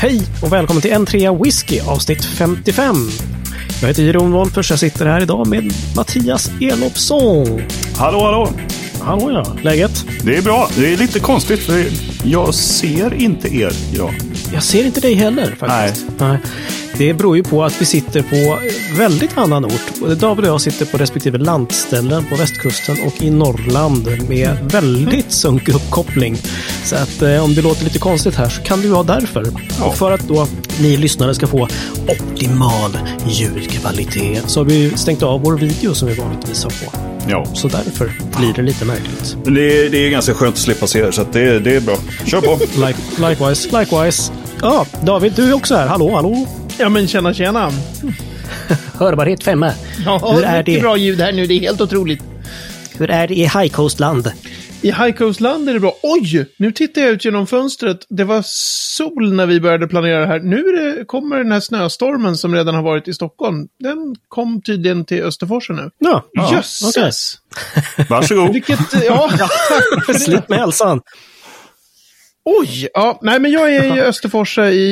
Hej 0.00 0.20
och 0.42 0.52
välkommen 0.52 0.82
till 0.82 0.92
en 0.92 1.06
trea 1.06 1.32
whisky 1.32 1.80
avsnitt 1.80 2.24
55. 2.24 2.96
Jag 3.80 3.88
heter 3.88 4.02
Jeroen 4.02 4.32
Wolffers. 4.32 4.70
Jag 4.70 4.78
sitter 4.78 5.06
här 5.06 5.22
idag 5.22 5.46
med 5.46 5.72
Mattias 5.96 6.50
Elofsson. 6.60 7.62
Hallå, 7.96 8.20
hallå! 8.22 8.52
Hallå 9.00 9.30
ja, 9.30 9.56
läget? 9.62 10.04
Det 10.22 10.36
är 10.36 10.42
bra. 10.42 10.68
Det 10.76 10.92
är 10.92 10.96
lite 10.96 11.20
konstigt 11.20 11.60
för 11.60 11.84
jag 12.24 12.54
ser 12.54 13.14
inte 13.14 13.48
er 13.54 13.72
idag. 13.94 14.14
Jag 14.52 14.62
ser 14.62 14.84
inte 14.84 15.00
dig 15.00 15.14
heller 15.14 15.54
faktiskt. 15.54 16.06
Nej. 16.18 16.38
Det 16.98 17.14
beror 17.14 17.36
ju 17.36 17.42
på 17.42 17.64
att 17.64 17.80
vi 17.80 17.84
sitter 17.84 18.22
på 18.22 18.58
väldigt 18.96 19.38
annan 19.38 19.64
ort. 19.64 20.18
David 20.18 20.44
och 20.44 20.50
jag 20.50 20.60
sitter 20.60 20.86
på 20.86 20.98
respektive 20.98 21.38
landställen 21.38 22.24
på 22.24 22.36
västkusten 22.36 22.96
och 23.06 23.22
i 23.22 23.30
Norrland 23.30 24.28
med 24.28 24.58
väldigt 24.72 25.32
sunkig 25.32 25.74
uppkoppling. 25.74 26.36
Så 26.84 26.96
att 26.96 27.22
eh, 27.22 27.44
om 27.44 27.54
det 27.54 27.62
låter 27.62 27.84
lite 27.84 27.98
konstigt 27.98 28.34
här 28.34 28.48
så 28.48 28.62
kan 28.62 28.82
det 28.82 28.88
vara 28.88 29.02
därför. 29.02 29.46
Och 29.86 29.94
för 29.96 30.12
att 30.12 30.28
då 30.28 30.46
ni 30.80 30.96
lyssnare 30.96 31.34
ska 31.34 31.46
få 31.46 31.68
optimal 32.08 32.98
ljudkvalitet 33.28 34.50
så 34.50 34.60
har 34.60 34.64
vi 34.64 34.90
stängt 34.90 35.22
av 35.22 35.40
vår 35.40 35.56
video 35.56 35.94
som 35.94 36.08
vi 36.08 36.14
vanligtvis 36.14 36.64
har 36.64 36.70
på. 36.70 36.98
Ja. 37.28 37.46
Så 37.54 37.68
därför 37.68 38.12
blir 38.38 38.52
det 38.52 38.62
lite 38.62 38.84
märkligt. 38.84 39.36
Men 39.44 39.54
det, 39.54 39.86
är, 39.86 39.90
det 39.90 39.98
är 39.98 40.10
ganska 40.10 40.34
skönt 40.34 40.54
att 40.54 40.60
slippa 40.60 40.86
se 40.86 40.98
er, 40.98 41.10
så 41.10 41.24
det, 41.32 41.58
det 41.58 41.76
är 41.76 41.80
bra. 41.80 41.96
Kör 42.26 42.40
på! 42.40 42.58
like, 42.86 43.28
likewise, 43.28 43.78
likewise. 43.80 44.32
Ja, 44.62 44.86
David, 45.02 45.32
du 45.36 45.48
är 45.48 45.52
också 45.52 45.74
här. 45.74 45.86
Hallå, 45.86 46.14
hallå! 46.14 46.46
Ja, 46.80 46.88
men 46.88 47.08
tjena, 47.08 47.34
tjena! 47.34 47.70
Hörbarhet 48.98 49.44
femma. 49.44 49.72
Ja, 50.04 50.32
Hur 50.34 50.44
är 50.44 50.62
det? 50.62 50.80
bra 50.80 50.96
ljud 50.96 51.20
här 51.20 51.32
nu. 51.32 51.46
Det 51.46 51.54
är 51.54 51.60
helt 51.60 51.80
otroligt. 51.80 52.22
Hur 52.98 53.10
är 53.10 53.28
det 53.28 53.34
i 53.34 53.42
High 53.42 53.68
Coast-land? 53.68 54.32
I 54.82 54.86
High 54.92 55.10
Coast-land 55.10 55.68
är 55.68 55.74
det 55.74 55.80
bra. 55.80 55.94
Oj! 56.02 56.46
Nu 56.56 56.72
tittar 56.72 57.00
jag 57.00 57.10
ut 57.10 57.24
genom 57.24 57.46
fönstret. 57.46 57.98
Det 58.08 58.24
var 58.24 58.42
sol 58.44 59.32
när 59.34 59.46
vi 59.46 59.60
började 59.60 59.86
planera 59.86 60.20
det 60.20 60.26
här. 60.26 60.40
Nu 60.40 60.62
det, 60.62 61.04
kommer 61.04 61.36
den 61.36 61.52
här 61.52 61.60
snöstormen 61.60 62.36
som 62.36 62.54
redan 62.54 62.74
har 62.74 62.82
varit 62.82 63.08
i 63.08 63.14
Stockholm. 63.14 63.68
Den 63.78 64.16
kom 64.28 64.62
tydligen 64.62 65.04
till 65.04 65.22
Österforsen 65.22 65.76
nu. 65.76 65.90
Ja. 65.98 66.24
Jösses! 66.52 67.38
Okay. 67.94 68.06
Varsågod. 68.08 68.52
Vilket, 68.52 68.78
ja. 69.06 69.30
Slut 70.18 70.48
med 70.48 70.58
hälsan. 70.58 71.00
Oj! 72.48 72.88
Ja, 72.94 73.18
nej 73.22 73.40
men 73.40 73.50
jag 73.50 73.74
är 73.74 73.96
i 73.96 74.00
Österforsa 74.00 74.70
i, 74.70 74.90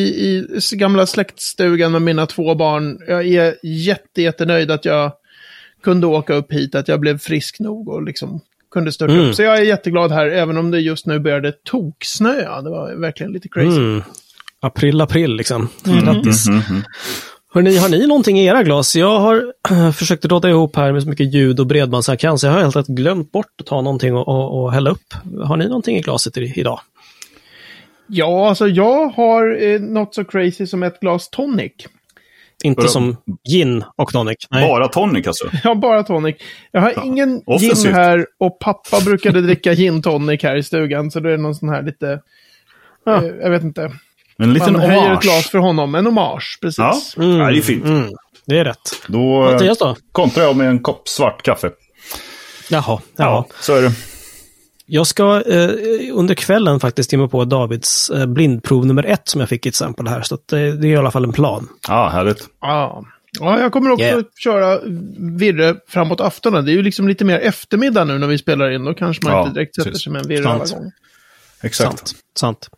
i 0.73 0.77
gamla 0.77 1.07
släktstugan 1.07 1.93
med 1.93 2.03
mina 2.03 2.27
två 2.27 2.55
barn. 2.55 2.99
Jag 3.09 3.27
är 3.27 3.55
jätte, 3.63 4.23
jättenöjd 4.23 4.71
att 4.71 4.85
jag 4.85 5.13
kunde 5.83 6.07
åka 6.07 6.35
upp 6.35 6.53
hit, 6.53 6.75
att 6.75 6.89
jag 6.89 7.01
blev 7.01 7.19
frisk 7.19 7.61
nog 7.61 7.89
och 7.89 8.03
liksom 8.03 8.41
kunde 8.71 8.93
störta 8.93 9.13
mm. 9.13 9.27
upp. 9.27 9.35
Så 9.35 9.43
jag 9.43 9.59
är 9.59 9.63
jätteglad 9.63 10.13
här, 10.13 10.27
även 10.27 10.57
om 10.57 10.71
det 10.71 10.81
just 10.81 11.07
nu 11.07 11.19
började 11.19 11.53
toksnöa. 11.53 12.63
Det 12.63 12.71
var 12.71 12.95
verkligen 12.95 13.33
lite 13.33 13.49
crazy. 13.49 13.79
Mm. 13.79 14.03
April, 14.61 15.01
april 15.01 15.37
liksom. 15.37 15.69
Mm. 15.87 16.05
Grattis. 16.05 16.49
Mm, 16.49 16.63
mm, 16.71 16.83
Hörrni, 17.55 17.77
har 17.77 17.89
ni 17.89 18.07
någonting 18.07 18.39
i 18.39 18.47
era 18.47 18.63
glas? 18.63 18.97
Jag 18.97 19.21
har 19.21 19.53
äh, 19.71 19.93
försökt 19.93 20.25
råda 20.25 20.49
ihop 20.49 20.77
här 20.77 20.93
med 20.93 21.03
så 21.03 21.09
mycket 21.09 21.35
ljud 21.35 21.61
och 21.61 21.67
bredbandsarkan, 21.67 22.39
så 22.39 22.47
jag 22.47 22.53
har 22.53 22.63
helt 22.63 22.77
enkelt 22.77 22.99
glömt 22.99 23.33
bort 23.33 23.61
att 23.61 23.67
ta 23.67 23.81
någonting 23.83 24.15
och, 24.15 24.29
och, 24.29 24.63
och 24.63 24.73
hälla 24.73 24.91
upp. 24.91 25.15
Har 25.45 25.57
ni 25.57 25.69
någonting 25.69 25.97
i 25.97 26.01
glaset 26.01 26.37
idag? 26.37 26.81
Ja, 28.07 28.49
alltså 28.49 28.69
jag 28.69 29.09
har 29.09 29.63
eh, 29.63 29.81
något 29.81 30.15
så 30.15 30.25
crazy 30.25 30.67
som 30.67 30.83
ett 30.83 31.01
glas 31.01 31.31
tonic. 31.31 31.73
Inte 32.65 32.81
Bra. 32.81 32.89
som 32.89 33.17
gin 33.49 33.85
och 33.97 34.13
tonic? 34.13 34.37
Nej. 34.51 34.69
Bara 34.69 34.89
tonic 34.89 35.27
alltså? 35.27 35.51
Ja, 35.65 35.75
bara 35.75 36.03
tonic. 36.03 36.37
Jag 36.73 36.81
har 36.81 36.93
ja. 36.97 37.05
ingen 37.05 37.43
Offensivt. 37.47 37.85
gin 37.85 37.95
här 37.95 38.27
och 38.39 38.59
pappa 38.59 39.01
brukade 39.01 39.41
dricka 39.41 39.75
gin 39.75 40.03
tonic 40.03 40.43
här 40.43 40.57
i 40.57 40.63
stugan. 40.63 41.11
Så 41.11 41.21
det 41.21 41.33
är 41.33 41.37
någon 41.37 41.55
sån 41.55 41.69
här 41.69 41.83
lite, 41.83 42.21
ja. 43.05 43.17
eh, 43.17 43.25
jag 43.25 43.51
vet 43.51 43.63
inte. 43.63 43.93
En 44.39 44.53
liten 44.53 44.73
Man 44.73 44.83
höjer 44.83 45.15
ett 45.15 45.23
glas 45.23 45.51
för 45.51 45.59
honom, 45.59 45.95
en 45.95 46.07
hommage, 46.07 46.59
precis. 46.61 47.15
Ja, 47.17 47.25
mm. 47.25 47.37
ja 47.37 47.51
det 47.51 47.59
är 47.59 47.63
fint. 47.63 47.85
Mm. 47.85 48.11
Det 48.47 48.59
är 48.59 48.65
rätt. 48.65 49.03
Då, 49.07 49.43
Mattias 49.43 49.79
då? 49.79 49.97
kontrar 50.13 50.45
jag 50.45 50.57
med 50.57 50.69
en 50.69 50.79
kopp 50.79 51.09
svart 51.09 51.43
kaffe. 51.43 51.71
Jaha, 52.71 52.83
jaha. 52.83 53.01
Ja, 53.17 53.47
så 53.61 53.75
är 53.75 53.83
det. 53.83 53.93
Jag 54.87 55.07
ska 55.07 55.43
eh, 55.47 55.71
under 56.13 56.35
kvällen 56.35 56.81
faktiskt 56.81 57.13
mig 57.13 57.29
på 57.29 57.45
Davids 57.45 58.11
eh, 58.11 58.27
blindprov 58.27 58.87
nummer 58.87 59.05
ett 59.05 59.29
som 59.29 59.41
jag 59.41 59.49
fick 59.49 59.67
i 59.67 59.69
ett 59.69 59.73
exempel 59.73 60.09
här. 60.09 60.23
Så 60.23 60.35
att, 60.35 60.53
eh, 60.53 60.59
det 60.59 60.65
är 60.65 60.85
i 60.87 60.97
alla 60.97 61.11
fall 61.11 61.25
en 61.25 61.33
plan. 61.33 61.69
Ja, 61.89 62.09
härligt. 62.09 62.49
Ja. 62.61 63.05
ja, 63.41 63.61
jag 63.61 63.73
kommer 63.73 63.91
också 63.91 64.05
yeah. 64.05 64.23
köra 64.37 64.81
virre 65.19 65.77
framåt 65.89 66.21
aftonen. 66.21 66.65
Det 66.65 66.71
är 66.71 66.75
ju 66.75 66.83
liksom 66.83 67.09
lite 67.09 67.25
mer 67.25 67.39
eftermiddag 67.39 68.05
nu 68.05 68.19
när 68.19 68.27
vi 68.27 68.39
spelar 68.39 68.71
in. 68.71 68.85
Då 68.85 68.95
kanske 68.95 69.25
man 69.25 69.33
ja, 69.33 69.43
inte 69.43 69.55
direkt 69.55 69.75
sätter 69.75 69.93
sig 69.93 70.13
med 70.13 70.23
en 70.23 70.29
virre 70.29 70.49
alla 70.49 70.65
gånger. 70.65 70.93
Exakt. 71.63 71.99
Sant. 71.99 72.15
Sant. 72.39 72.69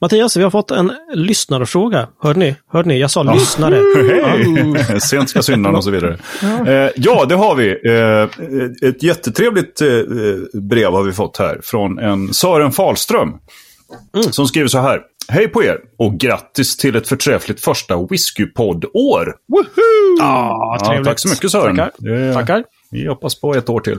Mattias, 0.00 0.36
vi 0.36 0.42
har 0.42 0.50
fått 0.50 0.70
en 0.70 0.92
lyssnarfråga. 1.14 2.08
Hörde 2.22 2.38
ni? 2.38 2.56
Hörde 2.72 2.88
ni? 2.88 3.00
Jag 3.00 3.10
sa 3.10 3.24
ja. 3.24 3.34
lyssnare. 3.34 3.74
Hej! 4.26 5.00
Sent 5.00 5.30
ska 5.30 5.42
syndan 5.42 5.76
och 5.76 5.84
så 5.84 5.90
vidare. 5.90 6.18
Ja. 6.42 6.68
Eh, 6.68 6.90
ja, 6.96 7.24
det 7.24 7.34
har 7.34 7.54
vi. 7.54 7.68
Eh, 7.68 8.88
ett 8.88 9.02
jättetrevligt 9.02 9.80
eh, 9.80 9.88
brev 10.60 10.92
har 10.92 11.02
vi 11.02 11.12
fått 11.12 11.36
här 11.36 11.60
från 11.62 11.98
en 11.98 12.34
Sören 12.34 12.72
Falström. 12.72 13.28
Mm. 13.28 14.32
Som 14.32 14.46
skriver 14.46 14.68
så 14.68 14.78
här. 14.78 15.00
Hej 15.28 15.48
på 15.48 15.64
er 15.64 15.78
och 15.98 16.18
grattis 16.18 16.76
till 16.76 16.96
ett 16.96 17.08
förträffligt 17.08 17.60
första 17.60 18.06
whiskypodd-år. 18.10 19.34
Ah, 20.20 20.78
ja, 20.80 21.02
tack 21.04 21.18
så 21.18 21.28
mycket 21.28 21.50
Sören. 21.50 21.76
Tackar. 21.76 22.32
Tackar. 22.32 22.64
Vi 22.90 23.06
hoppas 23.06 23.40
på 23.40 23.54
ett 23.54 23.68
år 23.68 23.80
till. 23.80 23.98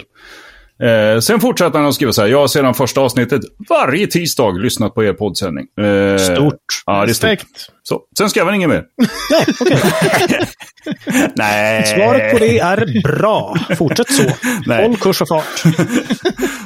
Eh, 0.84 1.20
sen 1.20 1.40
fortsätter 1.40 1.80
han 1.80 1.88
att 1.88 1.96
skriva 1.96 2.14
så 2.14 2.22
här. 2.22 2.30
Jag 2.30 2.40
har 2.40 2.48
sedan 2.48 2.74
första 2.74 3.02
avsnittet 3.02 3.42
varje 3.70 4.08
tisdag 4.08 4.52
lyssnat 4.52 4.96
på 4.96 5.04
er 5.04 5.14
poddsändning. 5.14 5.68
Eh, 5.86 6.18
stort. 6.18 6.56
Ja, 6.86 7.06
det 7.06 7.12
är 7.12 7.14
stort. 7.14 7.48
Så, 7.84 8.02
sen 8.18 8.30
skrev 8.30 8.46
han 8.46 8.56
inget 8.56 8.70
mer. 8.70 8.84
Nej, 9.32 9.46
okej. 9.62 10.48
Nej. 11.36 11.86
Svaret 11.86 12.32
på 12.32 12.38
det 12.38 12.60
är 12.60 13.02
bra. 13.04 13.58
Fortsätt 13.78 14.12
så. 14.12 14.24
Nej. 14.66 14.84
Håll 14.88 14.98
kurs 14.98 15.22
och 15.22 15.28
fart. 15.28 15.64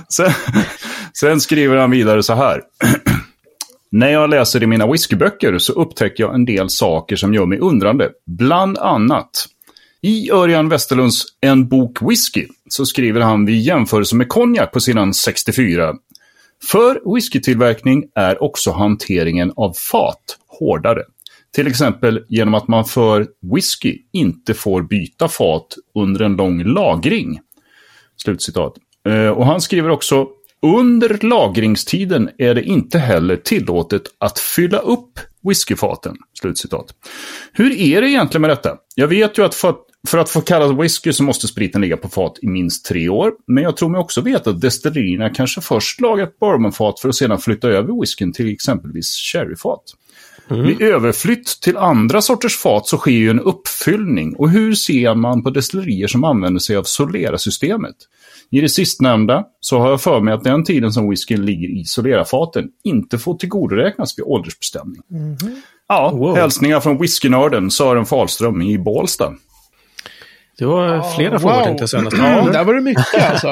sen, 0.10 0.32
sen 1.20 1.42
skriver 1.42 1.78
han 1.78 1.92
vidare 1.92 2.24
så 2.24 2.34
här. 2.34 2.62
När 3.92 4.10
jag 4.10 4.30
läser 4.30 4.64
i 4.64 4.68
mina 4.68 4.88
whiskyböcker 4.88 5.58
så 5.58 5.74
upptäcker 5.74 6.24
jag 6.24 6.36
en 6.36 6.46
del 6.46 6.70
saker 6.70 7.16
som 7.16 7.34
gör 7.34 7.46
mig 7.46 7.60
undrande. 7.60 8.10
Bland 8.28 8.78
annat 8.78 9.30
i 10.06 10.32
Örjan 10.32 10.70
Westerlunds 10.70 11.26
En 11.42 11.68
bok 11.68 12.02
whisky 12.02 12.48
så 12.70 12.86
skriver 12.86 13.22
han 13.22 13.46
vid 13.46 13.62
jämförelse 13.62 14.16
med 14.16 14.30
konjak 14.30 14.72
på 14.72 14.80
sidan 14.80 15.14
64. 15.14 15.94
För 16.72 17.14
whiskytillverkning 17.16 18.04
är 18.16 18.44
också 18.44 18.72
hanteringen 18.72 19.54
av 19.56 19.74
fat 19.92 20.38
hårdare. 20.48 21.02
Till 21.56 21.68
exempel 21.68 22.26
genom 22.30 22.54
att 22.54 22.68
man 22.68 22.86
för 22.86 23.28
whisky 23.54 23.98
inte 24.14 24.54
får 24.54 24.82
byta 24.82 25.28
fat 25.28 25.68
under 25.96 26.22
en 26.22 26.36
lång 26.36 26.64
lagring. 26.64 27.40
Slutcitat. 28.24 28.74
Eh, 29.08 29.28
och 29.28 29.46
han 29.46 29.62
skriver 29.62 29.90
också 29.90 30.28
under 30.62 31.18
lagringstiden 31.22 32.30
är 32.38 32.56
det 32.56 32.64
inte 32.64 33.00
heller 33.00 33.36
tillåtet 33.36 34.04
att 34.18 34.40
fylla 34.40 34.78
upp 34.78 35.20
whiskyfaten. 35.48 36.16
Slutcitat. 36.42 36.86
Hur 37.54 37.80
är 37.80 38.02
det 38.02 38.10
egentligen 38.10 38.42
med 38.42 38.50
detta? 38.50 38.78
Jag 38.96 39.08
vet 39.08 39.38
ju 39.38 39.46
att 39.46 39.56
för, 40.08 40.18
att 40.18 40.30
få 40.30 40.42
kallas 40.42 40.80
whisky 40.80 41.14
så 41.14 41.24
måste 41.24 41.48
spriten 41.48 41.82
ligga 41.82 41.98
på 41.98 42.10
fat 42.10 42.34
i 42.42 42.48
minst 42.48 42.86
tre 42.86 43.10
år. 43.10 43.32
Men 43.48 43.64
jag 43.64 43.78
tror 43.78 43.90
mig 43.90 44.00
också 44.00 44.22
veta 44.22 44.50
att 44.50 44.62
destillerierna 44.62 45.30
kanske 45.30 45.62
först 45.62 46.02
lagrat 46.02 46.40
bourbonfat 46.40 47.00
för 47.00 47.10
att 47.10 47.16
sedan 47.16 47.40
flytta 47.40 47.68
över 47.68 48.02
whiskyn 48.02 48.34
till 48.34 48.54
exempelvis 48.54 49.16
sherryfat. 49.16 49.84
Mm. 50.50 50.68
Vid 50.68 50.82
överflytt 50.82 51.62
till 51.62 51.78
andra 51.78 52.22
sorters 52.22 52.58
fat 52.58 52.88
så 52.88 52.98
sker 52.98 53.12
ju 53.12 53.30
en 53.30 53.40
uppfyllning. 53.40 54.36
Och 54.36 54.50
hur 54.50 54.74
ser 54.76 55.16
man 55.16 55.44
på 55.44 55.50
destillerier 55.50 56.08
som 56.08 56.24
använder 56.24 56.60
sig 56.60 56.76
av 56.76 56.84
Solera-systemet? 56.84 57.96
I 58.52 58.62
det 58.62 58.70
sistnämnda 58.70 59.46
så 59.60 59.80
har 59.80 59.90
jag 59.90 60.02
för 60.02 60.22
mig 60.22 60.34
att 60.34 60.44
den 60.44 60.64
tiden 60.64 60.94
som 60.94 61.10
whiskyn 61.10 61.46
ligger 61.46 61.82
i 61.82 61.86
Solera-faten 61.86 62.70
inte 62.84 63.18
får 63.18 63.38
tillgodoräknas 63.38 64.18
vid 64.18 64.26
åldersbestämning. 64.26 65.02
Mm. 65.12 65.38
Ja, 65.88 66.12
wow. 66.14 66.36
hälsningar 66.36 66.80
från 66.80 67.02
whiskynörden 67.02 67.72
Sören 67.72 68.06
Falström 68.06 68.62
i 68.62 68.78
Bålsta. 68.78 69.34
Det 70.58 70.66
var 70.66 71.16
flera 71.16 71.36
oh, 71.36 71.40
frågor 71.40 71.56
wow. 71.56 71.64
tänkte 71.64 71.82
jag 71.82 71.90
säga 71.90 72.04
nästan. 72.04 72.26
Ja, 72.46 72.52
där 72.52 72.64
var 72.64 72.74
det 72.74 72.82
mycket 72.82 73.32
alltså. 73.32 73.48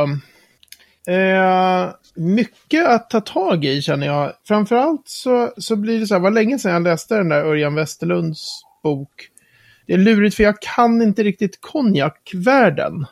Eh, 1.08 1.94
mycket 2.16 2.88
att 2.88 3.10
ta 3.10 3.22
tag 3.22 3.66
i 3.66 3.82
känner 3.82 4.08
jag. 4.08 4.34
Framförallt 4.48 5.04
så, 5.06 5.54
så 5.58 5.76
blir 5.76 6.00
det 6.00 6.08
så 6.08 6.14
här, 6.14 6.22
var 6.22 6.32
länge 6.32 6.60
sedan 6.60 6.72
jag 6.72 6.84
läste 6.84 7.16
den 7.16 7.30
där 7.30 7.46
Örjan 7.46 7.76
Westerlunds 7.76 8.62
bok. 8.84 9.28
Det 9.88 9.94
är 9.94 9.98
lurigt 9.98 10.36
för 10.36 10.44
jag 10.44 10.62
kan 10.62 11.02
inte 11.02 11.24
riktigt 11.24 11.62
konjakvärlden. 11.62 13.06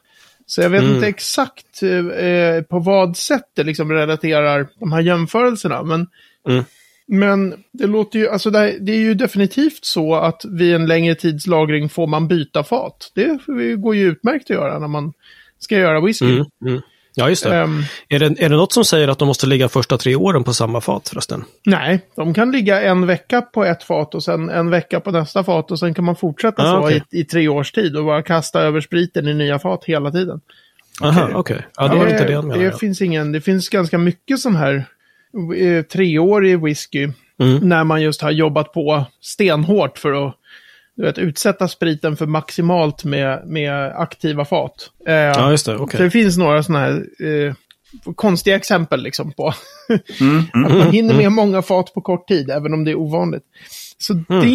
Så 0.45 0.62
jag 0.62 0.69
vet 0.69 0.83
mm. 0.83 0.95
inte 0.95 1.07
exakt 1.07 1.83
eh, 1.83 2.62
på 2.62 2.80
vad 2.80 3.18
sätt 3.18 3.51
det 3.56 3.63
liksom 3.63 3.92
relaterar 3.92 4.68
de 4.80 4.92
här 4.92 5.01
jämförelserna. 5.01 5.83
Men, 5.83 6.07
mm. 6.47 6.63
Men 7.11 7.56
det 7.71 7.88
låter 7.88 8.19
ju, 8.19 8.29
alltså 8.29 8.50
det, 8.50 8.77
det, 8.79 8.91
är 8.91 9.00
ju 9.00 9.13
definitivt 9.13 9.85
så 9.85 10.15
att 10.15 10.45
vid 10.45 10.75
en 10.75 10.85
längre 10.85 11.15
tids 11.15 11.47
lagring 11.47 11.89
får 11.89 12.07
man 12.07 12.27
byta 12.27 12.63
fat. 12.63 13.11
Det 13.15 13.39
går 13.77 13.95
ju 13.95 14.07
utmärkt 14.07 14.44
att 14.44 14.50
göra 14.50 14.79
när 14.79 14.88
man 14.88 15.13
ska 15.59 15.77
göra 15.77 16.01
whisky. 16.01 16.25
Mm. 16.25 16.45
mm. 16.65 16.81
Ja, 17.15 17.29
just 17.29 17.44
det. 17.44 17.63
Um, 17.63 17.83
är 18.09 18.19
det. 18.19 18.25
Är 18.25 18.50
det 18.50 18.56
något 18.56 18.73
som 18.73 18.85
säger 18.85 19.07
att 19.07 19.19
de 19.19 19.27
måste 19.27 19.47
ligga 19.47 19.69
första 19.69 19.97
tre 19.97 20.15
åren 20.15 20.44
på 20.44 20.53
samma 20.53 20.81
fat 20.81 21.09
förresten? 21.09 21.44
Nej, 21.65 22.01
de 22.15 22.33
kan 22.33 22.51
ligga 22.51 22.81
en 22.81 23.07
vecka 23.07 23.41
på 23.41 23.65
ett 23.65 23.83
fat 23.83 24.15
och 24.15 24.23
sen 24.23 24.50
en 24.50 24.69
vecka 24.69 25.00
på 25.00 25.11
nästa 25.11 25.44
fat 25.44 25.71
och 25.71 25.79
sen 25.79 25.94
kan 25.94 26.06
man 26.06 26.15
fortsätta 26.15 26.63
Ah, 26.63 26.71
så 26.71 26.79
okej. 26.79 27.03
i, 27.11 27.19
i 27.19 27.23
tre 27.23 27.47
års 27.47 27.71
tid 27.71 27.97
och 27.97 28.06
bara 28.06 28.21
kasta 28.21 28.61
över 28.61 28.81
spriten 28.81 29.27
i 29.27 29.33
nya 29.33 29.59
fat 29.59 29.83
hela 29.85 30.11
tiden. 30.11 30.41
Aha, 31.01 31.29
okej. 31.33 31.67
Ja, 31.75 31.88
det 31.88 32.25
det 32.25 32.31
jag 32.31 32.45
menade. 32.45 32.65
det 32.65 32.79
finns 32.79 33.01
ingen, 33.01 33.31
det 33.31 33.41
finns 33.41 33.69
ganska 33.69 33.97
mycket 33.97 34.39
sån 34.39 34.56
här 34.56 34.85
treårig 35.92 36.64
whisky 36.64 37.10
Mm. 37.42 37.70
när 37.70 37.84
man 37.84 38.02
just 38.02 38.22
har 38.22 38.31
jobbat 38.31 38.74
på 38.74 39.06
stenhårt 39.22 39.98
för 39.98 40.28
att 40.28 40.36
du 40.96 41.04
vet, 41.04 41.18
utsätta 41.18 41.68
spriten 41.68 42.18
för 42.18 42.26
maximalt 42.26 43.04
med, 43.04 43.42
med 43.48 43.92
aktiva 43.96 44.46
fat. 44.46 44.90
Eh, 45.08 45.14
Ja, 45.14 45.52
just 45.52 45.66
det. 45.66 45.76
Okej. 45.78 45.98
Så 45.98 46.04
det 46.04 46.10
finns 46.12 46.38
några 46.38 46.64
sådana 46.64 46.86
här 46.86 47.06
eh, 47.48 47.54
konstiga 48.16 48.56
exempel 48.56 49.04
liksom 49.04 49.31
på 49.31 49.54
Mm, 50.22 50.66
att 50.66 50.78
man 50.78 50.92
hinner 50.92 51.14
med 51.14 51.31
många 51.31 51.62
fat 51.62 51.94
på 51.94 52.02
kort 52.02 52.28
tid, 52.28 52.50
även 52.50 52.74
om 52.74 52.84
det 52.86 52.92
är 52.92 52.96
ovanligt. 52.96 53.44
Så 53.98 54.14
det 54.14 54.46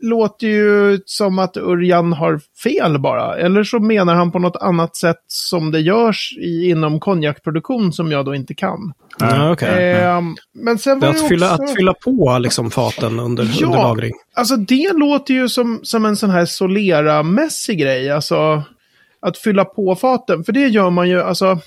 låter 0.00 0.46
ju 0.46 0.98
som 1.04 1.38
att 1.38 1.56
Örjan 1.56 2.12
har 2.12 2.40
fel 2.62 2.98
bara. 2.98 3.36
Eller 3.36 3.64
så 3.64 3.78
menar 3.78 4.14
han 4.14 4.32
på 4.32 4.38
något 4.38 4.56
annat 4.56 4.96
sätt 4.96 5.24
som 5.26 5.70
det 5.70 5.80
görs 5.80 6.32
i, 6.38 6.70
inom 6.70 7.00
konjakproduktion 7.00 7.92
som 7.92 8.12
jag 8.12 8.24
då 8.24 8.34
inte 8.34 8.54
kan. 8.54 8.92
Ja, 9.18 9.52
okej. 9.52 9.92
Ehm, 9.94 10.36
men 10.54 10.78
sen 10.78 11.00
Det 11.00 11.06
var 11.06 11.14
är 11.14 11.18
det 11.18 11.22
att, 11.24 11.28
fylla, 11.28 11.50
också... 11.52 11.62
att 11.62 11.74
fylla 11.74 11.94
på 11.94 12.38
liksom 12.40 12.70
faten 12.70 13.20
under, 13.20 13.44
Ja. 13.60 13.66
under 13.66 13.78
lagring. 13.78 14.12
Alltså 14.34 14.56
det 14.56 14.92
låter 14.96 15.34
ju 15.34 15.48
som, 15.48 15.80
som 15.82 16.04
en 16.04 16.16
sån 16.16 16.30
här 16.30 16.44
Solera-mässig 16.44 17.78
grej. 17.78 18.10
Alltså 18.10 18.62
att 19.20 19.38
fylla 19.38 19.64
på 19.64 19.94
faten. 19.96 20.44
För 20.44 20.52
det 20.52 20.68
gör 20.68 20.90
man 20.90 21.08
ju, 21.08 21.22
alltså. 21.22 21.58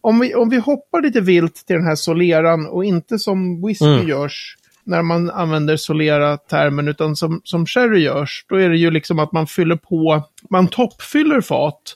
Om 0.00 0.18
vi, 0.20 0.34
om 0.34 0.48
vi 0.48 0.56
hoppar 0.58 1.02
lite 1.02 1.20
vilt 1.20 1.54
till 1.66 1.76
den 1.76 1.84
här 1.86 1.94
Soleran 1.96 2.66
och 2.66 2.84
inte 2.84 3.18
som 3.18 3.66
whisky 3.66 3.84
Mm. 3.84 4.08
görs 4.08 4.56
när 4.88 5.02
man 5.02 5.30
använder 5.30 5.76
Solera-termen 5.76 6.88
utan 6.88 7.16
som, 7.16 7.40
som 7.44 7.66
sherry 7.66 8.00
görs. 8.00 8.44
Då 8.48 8.56
är 8.56 8.68
det 8.68 8.76
ju 8.76 8.90
liksom 8.90 9.18
att 9.18 9.32
man 9.32 9.46
fyller 9.46 9.76
på, 9.76 10.22
man 10.50 10.68
toppfyller 10.68 11.40
fat 11.40 11.94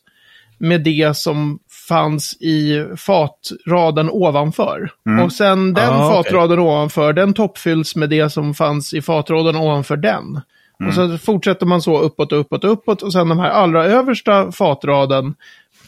med 0.58 0.84
det 0.84 1.16
som 1.16 1.58
fanns 1.88 2.36
i 2.40 2.86
fatraden 2.96 4.10
ovanför. 4.10 4.90
Och 5.24 5.32
sen 5.32 5.74
den 5.74 5.90
Ah, 5.90 6.10
fatraden 6.10 6.58
ovanför, 6.58 7.12
den 7.12 7.34
toppfylls 7.34 7.96
med 7.96 8.10
det 8.10 8.30
som 8.30 8.54
fanns 8.54 8.94
i 8.94 9.02
fatraden 9.02 9.56
ovanför 9.56 9.96
den. 9.96 10.40
Och 10.86 10.94
så 10.94 11.18
fortsätter 11.18 11.66
man 11.66 11.82
så 11.82 11.98
uppåt 11.98 12.32
och 12.32 12.40
uppåt 12.40 12.64
och 12.64 12.72
uppåt. 12.72 13.02
Och 13.02 13.12
sen 13.12 13.28
de 13.28 13.38
här 13.38 13.50
allra 13.50 13.84
översta 13.84 14.52
fatraden, 14.52 15.34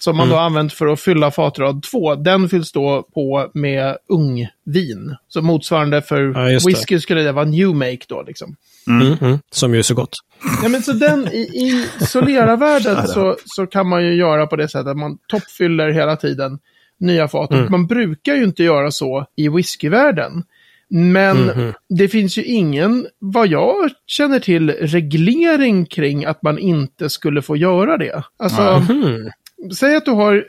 som 0.05 0.17
man 0.17 0.29
då 0.29 0.37
använt 0.37 0.73
för 0.73 0.87
att 0.87 1.01
fylla 1.01 1.31
fatrad 1.31 1.83
2, 1.83 2.15
den 2.15 2.49
fylls 2.49 2.73
då 2.73 3.03
på 3.15 3.51
med 3.55 3.97
ungvin. 4.09 5.17
Så 5.29 5.43
motsvarande 5.43 6.03
för 6.03 6.51
Ja, 6.51 6.59
whisky 6.67 7.01
skulle 7.01 7.23
det 7.23 7.33
vara 7.33 7.45
new 7.45 7.75
make 7.75 8.05
då 8.09 8.23
liksom. 8.23 8.57
Mm, 8.87 9.17
mm, 9.21 9.39
som 9.51 9.73
ju 9.75 9.79
är 9.79 9.83
så 9.83 9.95
gott. 9.95 10.15
Ja, 10.63 10.69
men 10.69 10.83
så 10.83 10.93
den, 10.93 11.29
i, 11.29 11.41
i 11.41 11.87
Solera-världen 12.07 13.07
så, 13.07 13.37
så 13.45 13.67
kan 13.67 13.89
man 13.89 14.05
ju 14.05 14.15
göra 14.15 14.47
på 14.47 14.57
det 14.57 14.69
sättet 14.69 14.87
att 14.87 14.97
man 14.97 15.19
toppfyller 15.29 15.91
hela 15.91 16.17
tiden 16.17 16.59
nya 17.01 17.29
fat. 17.29 17.51
Och 17.51 17.71
Man 17.71 17.87
brukar 17.87 18.35
ju 18.35 18.45
inte 18.45 18.65
göra 18.65 18.91
så 18.91 19.27
i 19.37 19.49
whiskyvärlden. 19.49 20.43
Men 20.89 21.73
det 21.89 22.09
finns 22.09 22.39
ju 22.39 22.45
ingen, 22.45 23.07
vad 23.19 23.49
jag 23.49 23.91
känner 24.07 24.39
till, 24.41 24.71
reglering 24.71 25.87
kring 25.87 26.25
att 26.25 26.43
man 26.43 26.59
inte 26.59 27.11
skulle 27.11 27.43
få 27.43 27.57
göra 27.57 27.97
det. 27.97 28.23
Alltså, 28.37 28.63
Mm. 28.63 29.31
Säg 29.73 29.97
att 29.97 30.05
du 30.05 30.11
har 30.11 30.45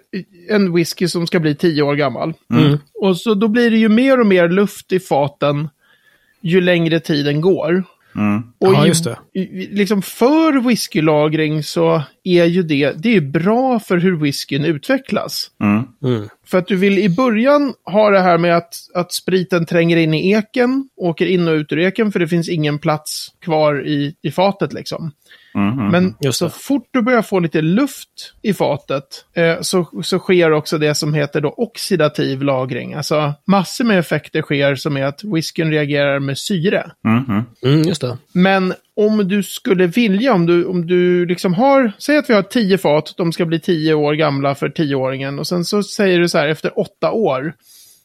en 0.50 0.74
whisky 0.74 1.08
som 1.08 1.28
ska 1.28 1.40
bli 1.40 1.56
tio 1.56 1.84
år 1.84 1.96
gammal. 1.96 2.34
Mm. 2.54 2.78
Och 3.02 3.18
så 3.18 3.34
då 3.34 3.48
blir 3.48 3.72
det 3.72 3.78
ju 3.78 3.90
mer 3.90 4.20
och 4.20 4.28
mer 4.28 4.50
luft 4.50 4.92
i 4.92 5.00
faten 5.00 5.70
ju 6.42 6.62
längre 6.62 7.00
tiden 7.00 7.42
går. 7.42 7.84
Mm. 8.16 8.44
Och 8.60 8.74
Ja, 8.74 8.88
just 8.88 9.04
det. 9.04 9.18
liksom 9.72 10.02
för 10.02 10.68
whiskylagring 10.68 11.64
så 11.64 12.04
är 12.24 12.46
ju 12.46 12.64
det, 12.64 12.92
det 12.92 13.16
är 13.16 13.22
bra 13.22 13.80
för 13.80 13.98
hur 13.98 14.16
whiskyn 14.16 14.66
utvecklas. 14.66 15.52
Mm. 15.62 15.84
Mm. 16.04 16.30
För 16.46 16.58
att 16.58 16.68
du 16.68 16.76
vill 16.76 16.98
i 17.00 17.10
början 17.10 17.74
ha 17.84 18.10
det 18.10 18.22
här 18.22 18.38
med 18.38 18.58
att, 18.58 18.74
att 18.94 19.14
spriten 19.14 19.66
tränger 19.66 19.98
in 19.98 20.14
i 20.14 20.32
eken, 20.32 20.90
åker 20.96 21.26
in 21.26 21.48
och 21.48 21.54
ut 21.54 21.72
ur 21.72 21.80
eken 21.80 22.12
för 22.12 22.20
det 22.20 22.28
finns 22.28 22.50
ingen 22.50 22.80
plats 22.80 23.28
kvar 23.42 23.88
i, 23.88 24.16
i 24.22 24.32
fatet 24.32 24.74
liksom. 24.74 25.12
Mm. 25.56 25.88
Men 25.88 26.16
Just 26.20 26.38
så 26.38 26.50
fort 26.50 26.88
du 26.92 27.02
börjar 27.02 27.22
få 27.22 27.40
lite 27.40 27.62
luft 27.62 28.34
i 28.42 28.54
fatet 28.54 29.26
eh, 29.34 29.62
så, 29.62 29.88
så 30.04 30.20
sker 30.20 30.52
också 30.52 30.78
det 30.78 30.96
som 30.96 31.14
heter 31.14 31.42
då 31.42 31.50
oxidativ 31.58 32.42
lagring. 32.44 32.94
Alltså 32.94 33.34
massor 33.46 33.86
med 33.86 34.00
effekter 34.00 34.42
sker 34.42 34.76
som 34.76 34.98
är 34.98 35.04
att 35.04 35.24
whiskyn 35.24 35.72
reagerar 35.72 36.20
med 36.20 36.38
syre. 36.38 36.92
Mm. 37.06 37.44
Mm, 37.64 37.82
just 37.82 38.02
det. 38.02 38.18
Men 38.32 38.74
om 38.96 39.28
du 39.28 39.44
skulle 39.44 39.88
vilja, 39.88 40.34
om 40.34 40.46
du, 40.46 40.66
om 40.66 40.88
du 40.88 41.26
liksom 41.26 41.54
har, 41.54 41.92
säg 41.98 42.18
att 42.18 42.30
vi 42.30 42.34
har 42.34 42.42
tio 42.42 42.78
fat, 42.78 43.14
de 43.18 43.32
ska 43.32 43.46
bli 43.46 43.60
tio 43.60 43.94
år 43.94 44.14
gamla 44.14 44.56
för 44.56 44.70
tioåringen. 44.70 45.40
Och 45.40 45.48
sen 45.48 45.66
så 45.66 45.84
säger 45.84 46.20
du 46.20 46.30
så 46.30 46.38
här 46.38 46.48
efter 46.48 46.80
åtta 46.80 47.12
år. 47.12 47.54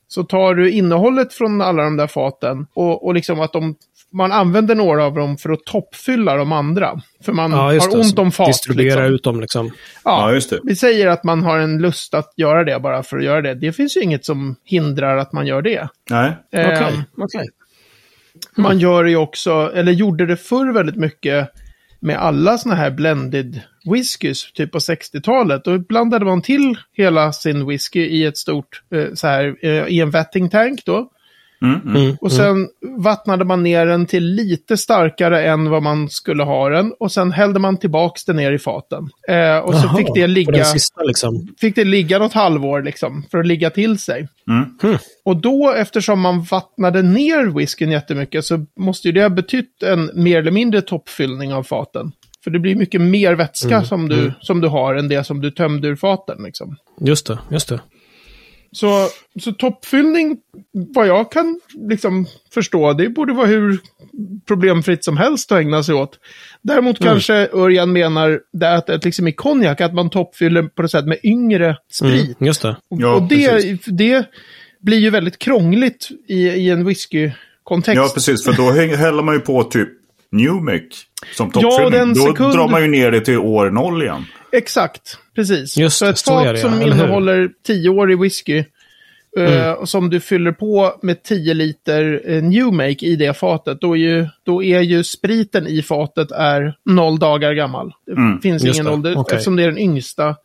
Så 0.09 0.25
tar 0.25 0.55
du 0.55 0.71
innehållet 0.71 1.35
från 1.35 1.61
alla 1.61 1.83
de 1.83 1.97
där 1.97 2.07
faten 2.07 2.67
och, 2.75 3.07
och 3.07 3.15
liksom 3.15 3.41
att 3.41 3.53
de, 3.53 3.75
man 4.13 4.33
använder 4.33 4.75
några 4.75 5.05
av 5.05 5.15
dem 5.15 5.37
för 5.37 5.51
att 5.51 5.65
toppfylla 5.65 6.37
de 6.37 6.53
andra. 6.53 7.01
För 7.25 7.33
man 7.33 7.51
Ja, 7.51 7.57
har 7.57 7.73
det. 7.73 7.97
ont 7.99 8.19
om 8.19 8.33
fat. 8.33 8.47
Distribuera 8.47 9.01
liksom. 9.01 9.15
ut 9.15 9.25
dem 9.25 9.41
liksom. 9.41 9.71
Ja, 10.05 10.33
just 10.33 10.51
det. 10.51 10.61
Vi 10.65 10.77
säger 10.77 11.07
att 11.07 11.25
man 11.25 11.43
har 11.43 11.59
en 11.59 11.79
lust 11.79 12.15
att 12.15 12.33
göra 12.37 12.65
det 12.65 12.81
bara 12.81 13.03
för 13.03 13.19
att 13.19 13.25
göra 13.25 13.43
det. 13.43 13.55
Det 13.55 13.73
finns 13.73 13.97
ju 13.97 14.01
inget 14.01 14.25
som 14.25 14.57
hindrar 14.65 15.17
att 15.17 15.33
man 15.33 15.47
gör 15.47 15.63
det. 15.63 15.89
Nej. 16.11 16.33
Okej. 16.53 16.65
Eh, 16.65 17.01
okej. 17.17 17.49
Man 18.57 18.79
gör 18.79 19.05
ju 19.05 19.17
också, 19.17 19.73
eller 19.75 19.93
gjorde 19.93 20.27
det 20.27 20.37
förr 20.37 20.73
väldigt 20.73 20.97
mycket 20.97 21.49
med 22.01 22.17
alla 22.19 22.59
såna 22.59 22.75
här 22.75 22.91
blended 22.91 23.61
whiskys, 23.85 24.53
typ 24.53 24.73
på 24.73 24.79
60-talet. 24.79 25.65
Då 25.65 25.79
blandade 25.79 26.25
man 26.25 26.43
till 26.43 26.75
hela 26.93 27.33
sin 27.33 27.67
whisky 27.67 28.01
i 28.01 28.25
ett 28.25 28.39
stort, 28.39 28.83
eh, 28.95 29.15
så 29.15 29.27
här, 29.27 29.57
eh, 29.63 29.87
i 29.87 30.01
en 30.01 30.11
vetting 30.11 30.51
tank 30.51 30.85
då. 30.85 31.11
Mm. 31.63 31.81
Mm. 31.81 31.97
Mm. 31.97 32.17
Och 32.21 32.33
sen 32.33 32.69
vattnade 32.99 33.45
man 33.45 33.63
ner 33.63 33.87
den 33.87 34.07
till 34.07 34.25
lite 34.25 34.77
starkare 34.77 35.45
än 35.45 35.71
vad 35.71 35.83
man 35.83 36.09
skulle 36.09 36.43
ha 36.43 36.69
den. 36.69 36.93
Och 37.01 37.13
sen 37.13 37.33
hällde 37.33 37.61
man 37.61 37.77
tillbaks 37.77 38.25
den 38.25 38.37
ner 38.37 38.53
i 38.53 38.59
faten. 38.59 39.09
Eh, 39.29 39.59
och 39.59 39.75
så 39.75 39.87
Jaha, 39.87 39.97
fick 39.97 40.07
det 40.15 40.27
ligga 40.27 40.65
sista 40.65 41.03
liksom. 41.03 41.49
fick 41.61 41.75
det 41.75 41.85
ligga 41.85 42.19
något 42.19 42.33
halvår 42.33 42.83
liksom, 42.83 43.25
för 43.31 43.39
att 43.39 43.47
ligga 43.47 43.71
till 43.71 43.99
sig. 43.99 44.29
Mm. 44.49 44.99
Och 45.25 45.37
då, 45.37 45.73
eftersom 45.77 46.21
man 46.21 46.43
vattnade 46.43 47.03
ner 47.03 47.47
whiskyn 47.47 47.91
jättemycket, 47.91 48.45
så 48.45 48.67
måste 48.79 49.09
ju 49.09 49.13
det 49.13 49.23
ha 49.23 49.29
betytt 49.29 49.83
en 49.83 50.11
mer 50.15 50.39
eller 50.39 50.51
mindre 50.51 50.83
toppfyllning 50.83 51.55
av 51.55 51.63
faten. 51.63 52.13
För 52.45 52.51
det 52.51 52.59
blir 52.59 52.77
mycket 52.77 53.01
mer 53.01 53.35
vätska 53.35 53.85
som, 53.85 54.09
du, 54.09 54.33
som 54.41 54.61
du 54.61 54.69
har 54.69 54.95
än 54.95 55.09
det 55.09 55.25
som 55.25 55.41
du 55.41 55.51
tömde 55.51 55.89
ur 55.89 55.97
faten. 55.97 56.43
Liksom. 56.43 56.77
Just 57.01 57.27
det, 57.27 57.39
just 57.51 57.69
det. 57.69 57.81
Så, 58.73 59.09
så 59.41 59.53
toppfyllning, 59.53 60.37
vad 60.73 61.07
jag 61.07 61.33
kan 61.33 61.61
liksom 61.89 62.27
förstå, 62.55 62.93
det 62.93 63.09
borde 63.09 63.33
vara 63.33 63.47
hur 63.47 63.79
problemfritt 64.47 65.05
som 65.05 65.17
helst 65.17 65.53
att 65.53 65.59
ägna 65.61 65.83
sig 65.83 65.95
åt. 65.95 66.19
Däremot 66.63 66.99
kanske 66.99 67.49
Örjan 67.53 67.93
menar 67.93 68.41
det 68.53 68.75
att, 68.75 68.91
att 68.91 69.05
liksom 69.05 69.29
i 69.29 69.33
konjak, 69.33 69.81
att 69.81 69.95
man 69.95 70.11
toppfyller 70.11 70.63
på 70.63 70.83
något 70.83 70.91
sätt 70.91 71.05
med 71.07 71.19
yngre 71.25 71.77
sprit. 71.93 72.25
Mm, 72.25 72.47
just 72.47 72.63
det. 72.63 72.69
Och- 72.91 73.01
Ja, 73.01 73.15
och 73.15 73.23
det, 73.23 73.49
precis. 73.49 73.85
det 73.85 74.25
blir 74.81 74.99
ju 74.99 75.11
väldigt 75.11 75.39
krångligt 75.39 76.09
i, 76.29 76.35
i 76.49 76.71
en 76.71 76.85
whisky-kontext. 76.87 77.97
Ja, 77.97 78.11
precis. 78.15 78.45
För 78.45 78.53
då 78.53 78.71
häller 78.97 79.23
man 79.23 79.35
ju 79.35 79.41
på 79.41 79.63
typ 79.65 79.89
Newmec 80.33 80.83
som 81.37 81.51
toppfyllning. 81.51 81.91
den 81.91 82.15
då 82.15 82.21
sekund- 82.27 82.53
drar 82.55 82.69
man 82.69 82.83
ju 82.83 82.89
ner 82.89 83.11
det 83.11 83.21
till 83.21 83.39
år 83.39 83.71
noll 83.71 84.03
igen. 84.03 84.25
Exakt, 84.53 85.19
precis. 85.35 85.77
Just 85.77 85.97
så 85.99 86.07
ett 86.07 86.21
fat 86.21 86.59
som 86.59 86.73
ja? 86.73 86.77
Mm. 86.83 86.93
innehåller 86.93 87.51
10 87.67 87.89
år 87.89 88.13
i 88.13 88.17
whisky, 88.17 88.65
eh, 89.39 89.73
och 89.73 89.89
som 89.89 90.11
du 90.11 90.21
fyller 90.21 90.53
på 90.53 90.99
med 91.03 91.23
10 91.23 91.55
liter 91.55 92.23
eh, 92.27 92.43
new 92.43 92.73
make 92.73 93.07
i 93.07 93.17
det 93.17 93.35
fatet, 93.37 93.81
då 93.81 93.93
är, 93.97 94.01
ju, 94.01 94.27
då 94.47 94.63
är 94.63 94.81
ju 94.81 95.05
spriten 95.05 95.67
i 95.67 95.83
fatet 95.83 96.31
är 96.31 96.75
noll 96.85 97.19
dagar 97.19 97.53
gammal. 97.53 97.93
Det 98.07 98.13
Mm, 98.13 98.41
finns 98.41 98.65
just 98.65 98.75
ingen 98.81 98.87
det, 98.87 98.93
ålder, 98.93 99.17
okej. 99.17 99.37
eftersom 99.37 99.57
det 99.57 99.63
är 99.63 99.67
den 99.69 99.79
yngsta 99.79 100.37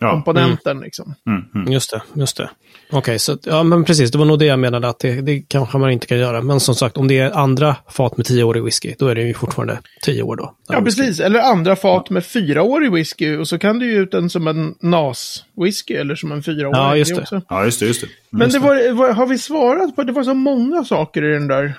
Ja. 0.00 0.10
komponenten. 0.10 0.80
Liksom. 0.80 1.14
Mm, 1.28 1.42
mm. 1.54 1.72
Just 1.72 1.90
det, 1.90 2.02
just 2.14 2.36
det. 2.36 2.50
Okej, 2.92 3.18
så 3.18 3.32
att- 3.32 3.46
ja 3.46 3.62
men 3.62 3.84
precis, 3.84 4.10
det 4.10 4.18
var 4.18 4.24
nog 4.24 4.38
det 4.38 4.44
jag 4.44 4.58
menade 4.58 4.88
att 4.88 4.98
det, 4.98 5.20
det 5.20 5.40
kanske 5.48 5.78
man 5.78 5.90
inte 5.90 6.06
kan 6.06 6.18
göra. 6.18 6.40
Men 6.42 6.60
som 6.60 6.74
sagt, 6.74 6.96
om 6.96 7.08
det 7.08 7.18
är 7.18 7.30
andra 7.38 7.76
fat 7.90 8.16
med 8.16 8.26
10 8.26 8.44
år 8.44 8.56
i 8.56 8.60
whisky, 8.60 8.94
då 8.98 9.08
är 9.08 9.14
det 9.14 9.22
ju 9.22 9.34
fortfarande 9.34 9.78
10 10.02 10.22
år 10.22 10.36
då. 10.36 10.54
Ja, 10.68 10.80
precis. 10.80 11.20
Eller 11.20 11.40
andra 11.40 11.76
fat 11.76 12.10
med 12.10 12.24
fyra 12.26 12.62
år 12.62 12.84
i 12.84 12.88
whisky, 12.88 13.36
och 13.36 13.48
så 13.48 13.58
kan 13.58 13.78
du 13.78 13.92
ge 13.92 13.98
ut 13.98 14.10
den 14.10 14.30
som 14.30 14.46
en 14.46 14.74
NAS-whisky, 14.82 15.94
eller 16.00 16.14
som 16.14 16.32
en 16.32 16.42
fyraårig. 16.42 16.76
Ja, 16.78 16.96
just 16.96 17.14
det. 17.14 17.20
också. 17.20 17.42
Ja, 17.48 17.64
just 17.64 17.80
det. 17.80 17.86
Just 17.86 18.00
det. 18.00 18.06
Men 18.30 18.50
det 18.50 18.58
var, 18.58 18.92
var, 18.92 19.12
har 19.12 19.26
vi 19.26 19.38
svarat 19.38 19.96
på? 19.96 20.02
Det 20.02 20.12
var 20.12 20.22
så 20.24 20.34
många 20.34 20.84
saker 20.84 21.24
i 21.24 21.32
den 21.32 21.48
där. 21.48 21.74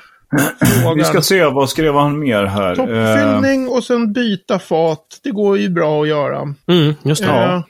Vi 0.95 1.03
ska 1.03 1.21
se, 1.21 1.45
vad 1.45 1.69
skrev 1.69 1.93
han 1.93 2.19
mer 2.19 2.43
här? 2.45 2.75
Toppfyllning 2.75 3.67
och 3.69 3.83
sen 3.83 4.13
byta 4.13 4.59
fat. 4.59 5.19
Det 5.24 5.31
går 5.31 5.57
ju 5.57 5.69
bra 5.69 6.01
att 6.01 6.07
göra. 6.07 6.41
Mm, 6.67 6.93
just 7.03 7.21
det. 7.21 7.27
Ja. 7.27 7.63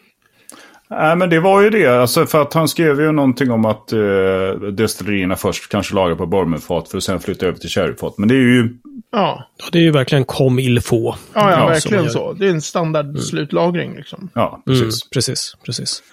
Eh, 0.92 0.98
Nej, 0.98 1.16
men 1.16 1.30
det 1.30 1.40
var 1.40 1.62
ju 1.62 1.70
det. 1.70 1.88
Alltså, 1.88 2.26
för 2.26 2.42
att 2.42 2.54
han 2.54 2.68
skrev 2.68 3.02
ju 3.02 3.12
någonting 3.12 3.52
om 3.52 3.66
att 3.66 3.94
uh, 3.94 4.52
destillerierna 4.72 5.36
först 5.36 5.70
kanske 5.72 5.96
lagar 5.96 6.16
på 6.16 6.26
bourbonfat 6.26 6.90
för 6.90 6.98
att 6.98 7.04
sen 7.04 7.20
flytta 7.20 7.46
över 7.46 7.58
till 7.58 7.70
sherryfat. 7.70 8.18
Men 8.18 8.28
det 8.30 8.36
är 8.36 8.40
ju... 8.40 8.70
Ja, 9.12 9.44
Det 9.72 9.78
är 9.78 9.82
ju 9.84 9.92
verkligen 9.92 10.26
kom 10.26 10.60
il 10.60 10.82
få. 10.82 11.16
ja, 11.34 11.52
ja, 11.52 11.68
verkligen 11.68 12.10
så. 12.10 12.34
Det 12.34 12.46
är 12.46 12.50
en 12.50 12.62
standard 12.62 13.20
slutlagring 13.20 13.96
liksom. 13.96 14.30
Ja, 14.34 14.64
Mm, 14.68 14.80
precis. 14.80 15.10
precis, 15.10 15.54
precis. 15.66 16.04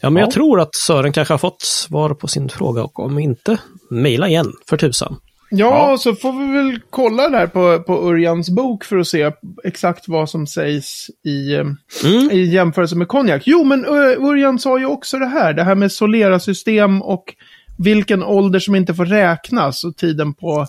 Ja, 0.00 0.10
men 0.10 0.20
Ja. 0.20 0.26
jag 0.26 0.30
tror 0.32 0.60
att 0.60 0.74
Sören 0.86 1.12
kanske 1.12 1.34
har 1.34 1.38
fått 1.38 1.62
svar 1.62 2.14
på 2.14 2.28
sin 2.28 2.48
fråga 2.48 2.82
och 2.82 2.98
om 2.98 3.18
inte, 3.18 3.58
mejla 3.90 4.28
igen 4.28 4.52
för 4.68 4.76
tusan. 4.76 5.16
Ja, 5.50 5.90
Ja. 5.90 5.98
så 5.98 6.14
får 6.14 6.32
vi 6.46 6.52
väl 6.52 6.80
kolla 6.90 7.28
där 7.28 7.46
på, 7.46 7.82
på 7.82 8.08
Örjans 8.10 8.50
bok 8.50 8.84
för 8.84 8.96
att 8.96 9.06
se 9.08 9.30
exakt 9.64 10.08
vad 10.08 10.30
som 10.30 10.46
sägs 10.46 11.06
i, 11.26 11.54
eh, 11.54 11.60
Mm. 12.04 12.30
i 12.30 12.44
jämförelse 12.44 12.96
med 12.96 13.08
konjak. 13.08 13.42
Jo, 13.46 13.64
men 13.64 13.84
Örjan 13.84 14.58
sa 14.58 14.78
ju 14.78 14.86
också 14.86 15.18
det 15.18 15.26
här, 15.26 15.52
det 15.52 15.62
här 15.64 15.74
med 15.74 15.92
Solera-system 15.92 17.02
och 17.02 17.34
vilken 17.78 18.22
ålder 18.22 18.58
som 18.58 18.74
inte 18.74 18.94
får 18.94 19.04
räknas 19.06 19.84
och 19.84 19.96
tiden 19.96 20.34
på... 20.34 20.66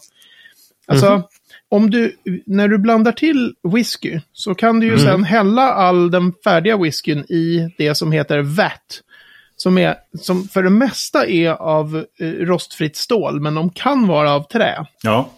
Alltså, 0.87 1.23
om 1.69 1.89
du, 1.89 2.15
när 2.45 2.67
du 2.67 2.77
blandar 2.77 3.11
till 3.11 3.53
whisky 3.73 4.19
så 4.33 4.55
kan 4.55 4.79
du 4.79 4.87
ju 4.87 4.97
sen 4.97 5.23
hälla 5.23 5.61
all 5.73 6.11
den 6.11 6.33
färdiga 6.43 6.77
whiskyn 6.77 7.19
i 7.19 7.73
det 7.77 7.95
som 7.95 8.11
heter 8.11 8.39
vat. 8.41 9.01
Som, 9.61 9.77
är, 9.77 9.95
som 10.19 10.47
för 10.47 10.63
det 10.63 10.69
mesta 10.69 11.27
är 11.27 11.49
av 11.51 12.05
eh, 12.19 12.27
rostfritt 12.27 12.95
stål, 12.95 13.41
men 13.41 13.55
de 13.55 13.69
kan 13.69 14.07
vara 14.07 14.31
av 14.31 14.43
trä. 14.43 14.85
Ja. 15.03 15.29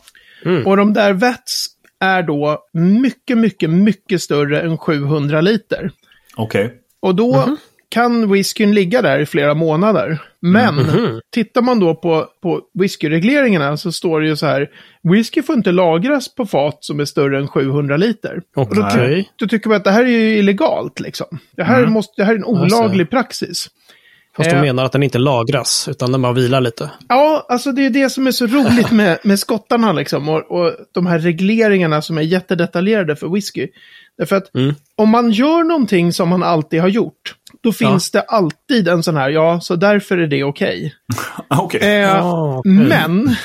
Och 0.65 0.77
de 0.77 0.93
där 0.93 1.13
vets 1.13 1.67
är 1.99 2.23
då 2.23 2.59
mycket, 2.73 3.37
mycket, 3.37 3.69
mycket 3.69 4.21
större 4.21 4.61
än 4.61 4.77
700 4.77 5.41
liter. 5.41 5.91
Okej. 6.35 6.73
Och 6.99 7.15
då 7.15 7.57
kan 7.89 8.31
whiskyn 8.31 8.73
ligga 8.73 9.01
där 9.01 9.19
i 9.19 9.25
flera 9.25 9.53
månader. 9.53 10.21
Men 10.39 10.75
tittar 11.33 11.61
man 11.61 11.79
då 11.79 11.95
på, 11.95 12.27
på 12.41 12.61
whiskyregleringarna 12.73 13.77
så 13.77 13.91
står 13.91 14.21
det 14.21 14.27
ju 14.27 14.35
så 14.35 14.45
här. 14.45 14.69
Whisky 15.03 15.41
får 15.41 15.55
inte 15.55 15.71
lagras 15.71 16.35
på 16.35 16.45
fat 16.45 16.77
som 16.79 16.99
är 16.99 17.05
större 17.05 17.37
än 17.37 17.47
700 17.47 17.97
liter. 17.97 18.41
Och 18.55 18.75
då, 18.75 18.89
då 19.35 19.47
tycker 19.47 19.69
man 19.69 19.77
att 19.77 19.83
det 19.83 19.91
här 19.91 20.03
är 20.03 20.09
ju 20.09 20.37
illegalt 20.37 20.99
liksom. 20.99 21.39
Det 21.55 21.63
här, 21.63 21.85
måste, 21.85 22.13
det 22.17 22.23
här 22.23 22.33
är 22.33 22.37
en 22.37 22.45
olaglig 22.45 23.09
praxis. 23.09 23.69
Fast 24.37 24.49
de 24.49 24.55
Eh. 24.55 24.61
menar 24.61 24.85
att 24.85 24.91
den 24.91 25.03
inte 25.03 25.17
lagras, 25.17 25.87
utan 25.91 26.11
den 26.11 26.21
bara 26.21 26.33
vilar 26.33 26.61
lite. 26.61 26.89
Ja, 27.09 27.45
alltså 27.49 27.71
det 27.71 27.85
är 27.85 27.89
det 27.89 28.09
som 28.09 28.27
är 28.27 28.31
så 28.31 28.45
roligt 28.47 28.91
med, 28.91 29.19
med 29.23 29.39
skottarna 29.39 29.91
liksom. 29.93 30.29
Och, 30.29 30.51
och 30.51 30.73
de 30.93 31.05
här 31.05 31.19
regleringarna 31.19 32.01
som 32.01 32.17
är 32.17 32.21
jättedetaljerade 32.21 33.15
för 33.15 33.27
whisky. 33.27 33.67
Därför 34.17 34.35
att 34.35 34.55
Mm. 34.55 34.75
om 34.95 35.09
man 35.09 35.31
gör 35.31 35.63
någonting 35.63 36.13
som 36.13 36.29
man 36.29 36.43
alltid 36.43 36.81
har 36.81 36.87
gjort, 36.87 37.35
då 37.63 37.71
finns 37.73 38.11
det 38.11 38.21
alltid 38.21 38.87
en 38.87 39.03
sån 39.03 39.15
här, 39.17 39.29
ja, 39.29 39.59
så 39.61 39.75
därför 39.75 40.17
är 40.17 40.27
det 40.27 40.43
okej. 40.43 40.93
Okej. 41.47 42.01
Eh, 42.01 42.25
Ah, 42.25 42.57
okej. 42.57 42.71
Men, 42.71 43.35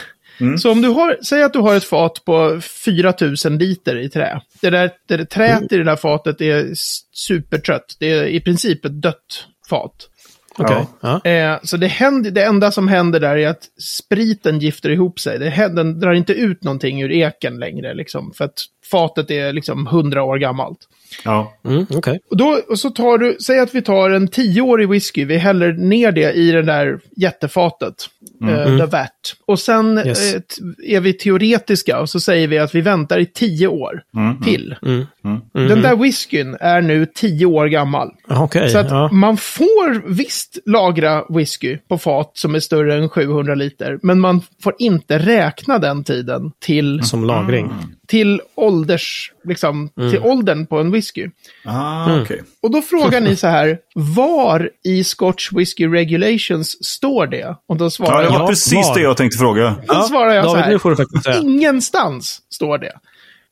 så 0.59 0.73
om 0.73 0.83
du 0.83 0.89
har, 0.89 1.17
säg 1.25 1.43
att 1.43 1.53
du 1.53 1.59
har 1.59 1.75
ett 1.77 1.85
fat 1.85 2.25
på 2.25 2.61
4000 2.85 3.59
liter 3.59 3.97
i 3.99 4.09
trä. 4.09 4.41
Det 4.61 4.71
där, 4.71 4.91
det 5.09 5.17
där 5.17 5.25
träet 5.25 5.73
i 5.73 5.77
det 5.77 5.85
där 5.85 5.97
fatet 5.97 6.41
är 6.41 6.71
supertrött. 7.13 7.97
Det 8.01 8.11
är 8.13 8.25
i 8.25 8.41
princip 8.41 8.85
ett 8.85 9.03
dött 9.03 9.47
fat. 9.71 9.93
Okej. 10.59 10.87
Ja. 11.01 11.25
Eh, 11.25 11.59
så 11.63 11.77
det, 11.77 11.87
händer, 11.87 12.31
det 12.31 12.45
enda 12.45 12.71
som 12.71 12.89
händer 12.89 13.21
där 13.21 13.37
är 13.37 13.49
att 13.49 13.63
spriten 13.81 14.59
gifter 14.59 14.91
ihop 14.91 15.21
sig. 15.21 15.39
Det 15.39 15.49
händer, 15.49 15.85
den 15.85 16.01
drar 16.01 16.13
inte 16.13 16.33
ut 16.33 16.65
någonting 16.65 17.03
ur 17.03 17.13
eken 17.13 17.59
längre, 17.59 17.95
liksom, 17.95 18.33
för 18.33 18.45
att 18.45 18.65
fatet 18.91 19.31
är 19.31 19.53
liksom 19.53 19.87
100 19.87 20.23
år 20.23 20.39
gammalt. 20.39 20.79
Ja. 21.25 21.53
Mm, 21.65 21.87
okej. 21.91 22.21
Och 22.31 22.37
då 22.37 22.61
och 22.69 22.79
så 22.79 22.91
tar 22.91 23.19
du, 23.19 23.37
säg 23.41 23.59
att 23.61 23.75
vi 23.75 23.83
tar 23.83 24.11
en 24.11 24.29
tioårig 24.29 24.89
whisky, 24.89 25.25
vi 25.25 25.37
häller 25.37 25.73
ner 25.73 26.13
det 26.13 26.33
i 26.33 26.51
det 26.53 26.63
där 26.63 27.01
jättefatet, 27.17 27.95
eh, 28.51 28.79
the 28.79 28.87
vat. 28.87 29.11
Och 29.47 29.59
sen 29.59 30.03
Yes. 30.07 30.35
eh, 30.35 30.41
är 30.85 31.01
vi 31.01 31.13
teoretiska 31.13 32.01
och 32.01 32.11
så 32.11 32.21
säger 32.21 32.49
vi 32.49 32.59
att 32.59 32.75
vi 32.75 32.81
väntar 32.81 33.19
i 33.19 33.27
tio 33.27 33.69
år 33.69 34.03
till. 34.45 34.75
Mm. 34.83 35.07
Den 35.53 35.83
där 35.83 35.97
whiskyn 35.97 36.57
är 36.61 36.81
nu 36.81 37.07
tio 37.15 37.47
år 37.47 37.67
gammal. 37.67 38.11
Okej, 38.29 38.71
Så 38.71 38.79
att 38.79 38.91
ja. 38.91 39.09
man 39.13 39.37
får 39.37 40.09
visst 40.15 40.59
lagra 40.67 41.25
whisky 41.29 41.79
på 41.89 41.99
fat 41.99 42.31
som 42.35 42.55
är 42.55 42.61
större 42.61 42.95
än 42.95 43.09
700 43.09 43.55
liter, 43.55 43.99
men 44.03 44.21
man 44.21 44.41
får 44.63 44.75
inte 44.79 45.19
räkna 45.19 45.79
den 45.79 46.05
tiden 46.05 46.53
till, 46.59 47.03
Som 47.03 47.25
lagring. 47.25 47.71
Till 48.09 48.41
ålders, 48.55 49.33
liksom, 49.45 49.89
till 50.11 50.19
åldern 50.21 50.67
på 50.67 50.79
en 50.81 50.91
whisky. 50.93 51.29
Ah, 51.65 52.21
okej. 52.21 52.43
Och 52.63 52.71
då 52.71 52.83
frågar 52.83 53.21
ni 53.21 53.37
så 53.37 53.47
här, 53.47 53.79
var 53.95 54.71
i 54.85 55.05
Scotch 55.05 55.53
Whisky 55.53 55.87
Regulations 55.87 56.85
står 56.85 57.27
det? 57.27 57.57
Och 57.69 57.77
då 57.77 57.85
Ja, 57.85 57.91
svarar 57.91 58.19
det 58.23 58.25
jag, 58.33 58.39
var 58.39 58.47
precis 58.47 58.73
var. 58.87 58.95
det 58.95 59.01
jag 59.01 59.17
tänkte 59.17 59.39
fråga. 59.39 59.77
då 59.89 60.03
svarar 60.03 60.35
jag 60.35 60.45
så 60.45 60.55
David, 60.57 60.81
här, 60.81 60.95
faktiskt 60.97 61.25
säga. 61.25 61.39
ingenstans 61.41 62.43
står 62.51 62.79
det. 62.79 62.93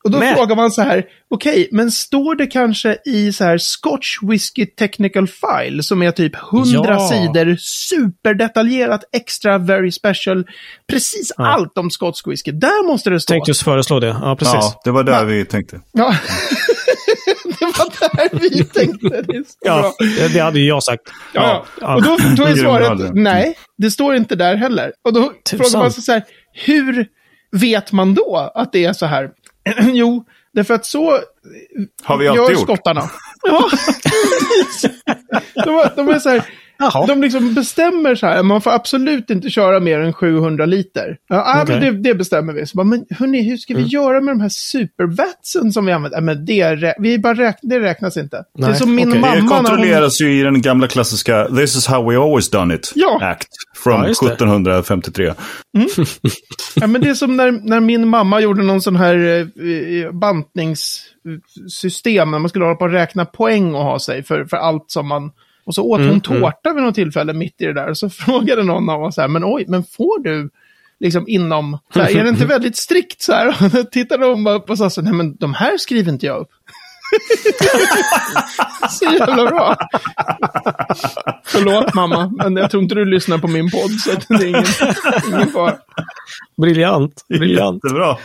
Och 0.04 0.10
då 0.10 0.18
Men- 0.18 0.36
frågar 0.36 0.56
man 0.56 0.70
så 0.70 0.82
här, 0.82 1.04
okej, 1.30 1.68
men 1.72 1.90
står 1.90 2.34
det 2.34 2.46
kanske 2.46 2.98
i 3.04 3.32
så 3.32 3.44
här 3.44 3.58
Scotch 3.58 4.18
Whisky 4.22 4.66
Technical 4.66 5.28
File 5.28 5.82
som 5.82 6.02
är 6.02 6.10
typ 6.10 6.32
100 6.52 6.84
Ja. 6.88 7.08
sidor, 7.08 7.56
superdetaljerat, 7.60 9.04
extra, 9.12 9.58
very 9.58 9.92
special, 9.92 10.44
precis 10.88 11.32
allt 11.36 11.78
om 11.78 11.90
skotsk 11.90 12.28
whisky. 12.28 12.52
Där 12.52 12.86
måste 12.86 13.10
det 13.10 13.20
stå. 13.20 13.32
Tänkte 13.32 13.50
just 13.50 13.62
föreslå 13.62 14.00
det. 14.00 14.06
Ja, 14.06 14.36
precis. 14.38 14.54
Ja, 14.54 14.80
det 14.84 14.90
var 14.90 15.02
där 15.04 15.24
vi 15.24 15.44
tänkte. 15.44 15.80
Ja. 15.92 16.14
det 17.58 17.64
var 17.64 18.16
där 18.16 18.38
vi 18.38 18.64
tänkte. 18.64 19.22
Det 19.22 19.44
Ja, 19.64 19.94
det, 20.32 20.38
hade 20.40 20.58
ju 20.60 20.66
jag 20.68 20.82
sagt. 20.82 21.02
Ja, 21.32 21.64
Ja. 21.80 21.94
och 21.96 22.02
då, 22.02 22.16
då 22.36 22.44
är 22.44 22.56
svaret 22.56 23.10
nej, 23.14 23.54
det 23.78 23.90
står 23.90 24.14
inte 24.16 24.36
där 24.36 24.56
heller. 24.56 24.92
Och 25.04 25.12
då 25.12 25.32
frågar 25.50 25.78
man 25.78 25.92
sig 25.92 26.02
så 26.02 26.12
här, 26.12 26.22
hur 26.52 27.06
vet 27.52 27.92
man 27.92 28.14
då 28.14 28.52
att 28.54 28.72
det 28.72 28.84
är 28.84 28.92
så 28.92 29.06
här? 29.06 29.30
jo, 29.92 30.24
därför 30.52 30.74
att 30.74 30.86
så 30.86 31.18
Har 32.02 32.16
vi 32.18 32.24
gör 32.24 32.50
gjort. 32.50 32.60
skottarna. 32.60 33.10
Ja, 33.46 33.70
de, 35.64 35.88
de 35.96 36.08
är 36.08 36.18
så 36.18 36.28
här, 36.28 36.44
Jaha. 36.94 37.06
de 37.06 37.22
liksom 37.22 37.54
bestämmer 37.54 38.14
så 38.14 38.26
här, 38.26 38.42
man 38.42 38.60
får 38.60 38.70
absolut 38.70 39.30
inte 39.30 39.50
köra 39.50 39.80
mer 39.80 40.00
än 40.00 40.12
700 40.12 40.66
liter. 40.66 41.16
Ja, 41.28 41.36
ah, 41.46 41.62
Okej. 41.62 41.80
men 41.80 42.02
det, 42.02 42.08
det 42.08 42.14
bestämmer 42.14 42.52
vi. 42.52 42.66
Så 42.66 42.76
bara, 42.76 42.84
men 42.84 43.04
hörni, 43.10 43.42
hur 43.42 43.56
ska 43.56 43.74
vi 43.74 43.80
Mm. 43.80 43.88
göra 43.90 44.20
med 44.20 44.34
de 44.34 44.40
här 44.40 44.48
supervatsen 44.48 45.72
som 45.72 45.86
vi 45.86 45.92
använder? 45.92 46.18
Ja, 46.18 46.22
men 46.22 46.44
det, 46.44 46.74
rä- 46.76 46.94
vi 46.98 47.18
bara 47.18 47.34
räk, 47.34 47.56
det 47.62 47.80
räknas 47.80 48.16
inte. 48.16 48.44
det 48.58 48.64
är 48.64 48.68
Nej, 48.68 48.76
som 48.78 48.94
min 48.94 49.08
okej. 49.08 49.20
mamma 49.20 49.34
Det 49.34 49.42
när 49.42 49.48
hon- 49.50 49.64
kontrolleras 49.64 50.20
ju 50.20 50.40
i 50.40 50.42
den 50.42 50.62
gamla 50.62 50.86
klassiska 50.88 51.48
This 51.56 51.76
is 51.76 51.86
how 51.86 52.10
we 52.10 52.16
always 52.16 52.50
done 52.50 52.74
it 52.74 52.92
Ja. 52.94 53.18
Act. 53.22 53.48
Från 53.84 54.00
Ja, 54.02 54.08
just 54.08 54.20
det. 54.20 54.26
1753. 54.26 55.32
Ja, 56.74 56.86
men 56.86 57.00
det 57.00 57.08
är 57.08 57.14
som 57.14 57.36
när, 57.36 57.52
när 57.52 57.80
min 57.80 58.08
mamma 58.08 58.40
gjorde 58.40 58.62
någon 58.62 58.80
sån 58.82 58.96
här 58.96 59.16
eh, 59.40 60.12
bantningssystem, 60.12 62.30
när 62.30 62.38
man 62.38 62.48
skulle 62.48 62.64
hålla 62.64 62.76
på 62.76 62.84
att 62.84 62.92
räkna 62.92 63.24
poäng 63.24 63.74
och 63.74 63.84
ha 63.84 63.98
sig 63.98 64.22
för, 64.22 64.44
för 64.44 64.56
allt 64.56 64.84
som 64.90 65.08
man... 65.08 65.30
Och 65.64 65.74
så 65.74 65.82
åt 65.82 66.00
hon 66.00 66.20
tårta 66.20 66.72
vid 66.72 66.82
något 66.82 66.94
tillfälle 66.94 67.32
mitt 67.32 67.60
i 67.60 67.64
det 67.64 67.72
där. 67.72 67.90
Och 67.90 67.98
så 67.98 68.10
frågade 68.24 68.62
någon 68.62 68.88
av 68.88 69.02
oss 69.02 69.14
så 69.14 69.20
här, 69.20 69.28
men 69.28 69.42
oj, 69.44 69.64
men 69.68 69.84
får 69.84 70.22
du 70.22 70.50
liksom 71.00 71.28
inom... 71.28 71.78
Så 71.94 72.00
här, 72.00 72.16
är 72.16 72.22
det 72.22 72.28
inte 72.28 72.46
väldigt 72.56 72.76
strikt 72.76 73.22
så 73.22 73.32
här? 73.32 73.48
Och 73.64 73.70
då 73.70 73.82
tittade 73.82 74.26
hon 74.26 74.44
bara 74.44 74.54
upp 74.54 74.70
och 74.70 74.78
sa 74.78 74.90
så 74.90 75.02
nej 75.02 75.12
men 75.12 75.36
de 75.36 75.54
här 75.54 75.78
skriver 75.78 76.12
inte 76.12 76.26
jag 76.26 76.40
upp. 76.40 76.50
så 78.90 79.04
jävla 79.04 79.46
bra. 79.46 79.76
Förlåt 81.44 81.94
mamma, 81.94 82.32
men 82.36 82.56
jag 82.56 82.70
tror 82.70 82.82
inte 82.82 82.94
du 82.94 83.04
lyssnar 83.04 83.38
på 83.38 83.48
min 83.48 83.70
podd, 83.70 83.90
så 83.90 84.10
det 84.28 84.34
är 84.44 84.46
ingen, 84.48 84.64
ingen 85.28 85.48
fara. 85.52 85.74
Briljant. 86.60 87.24
Briljant. 87.28 87.80
Jättebra. 87.84 88.16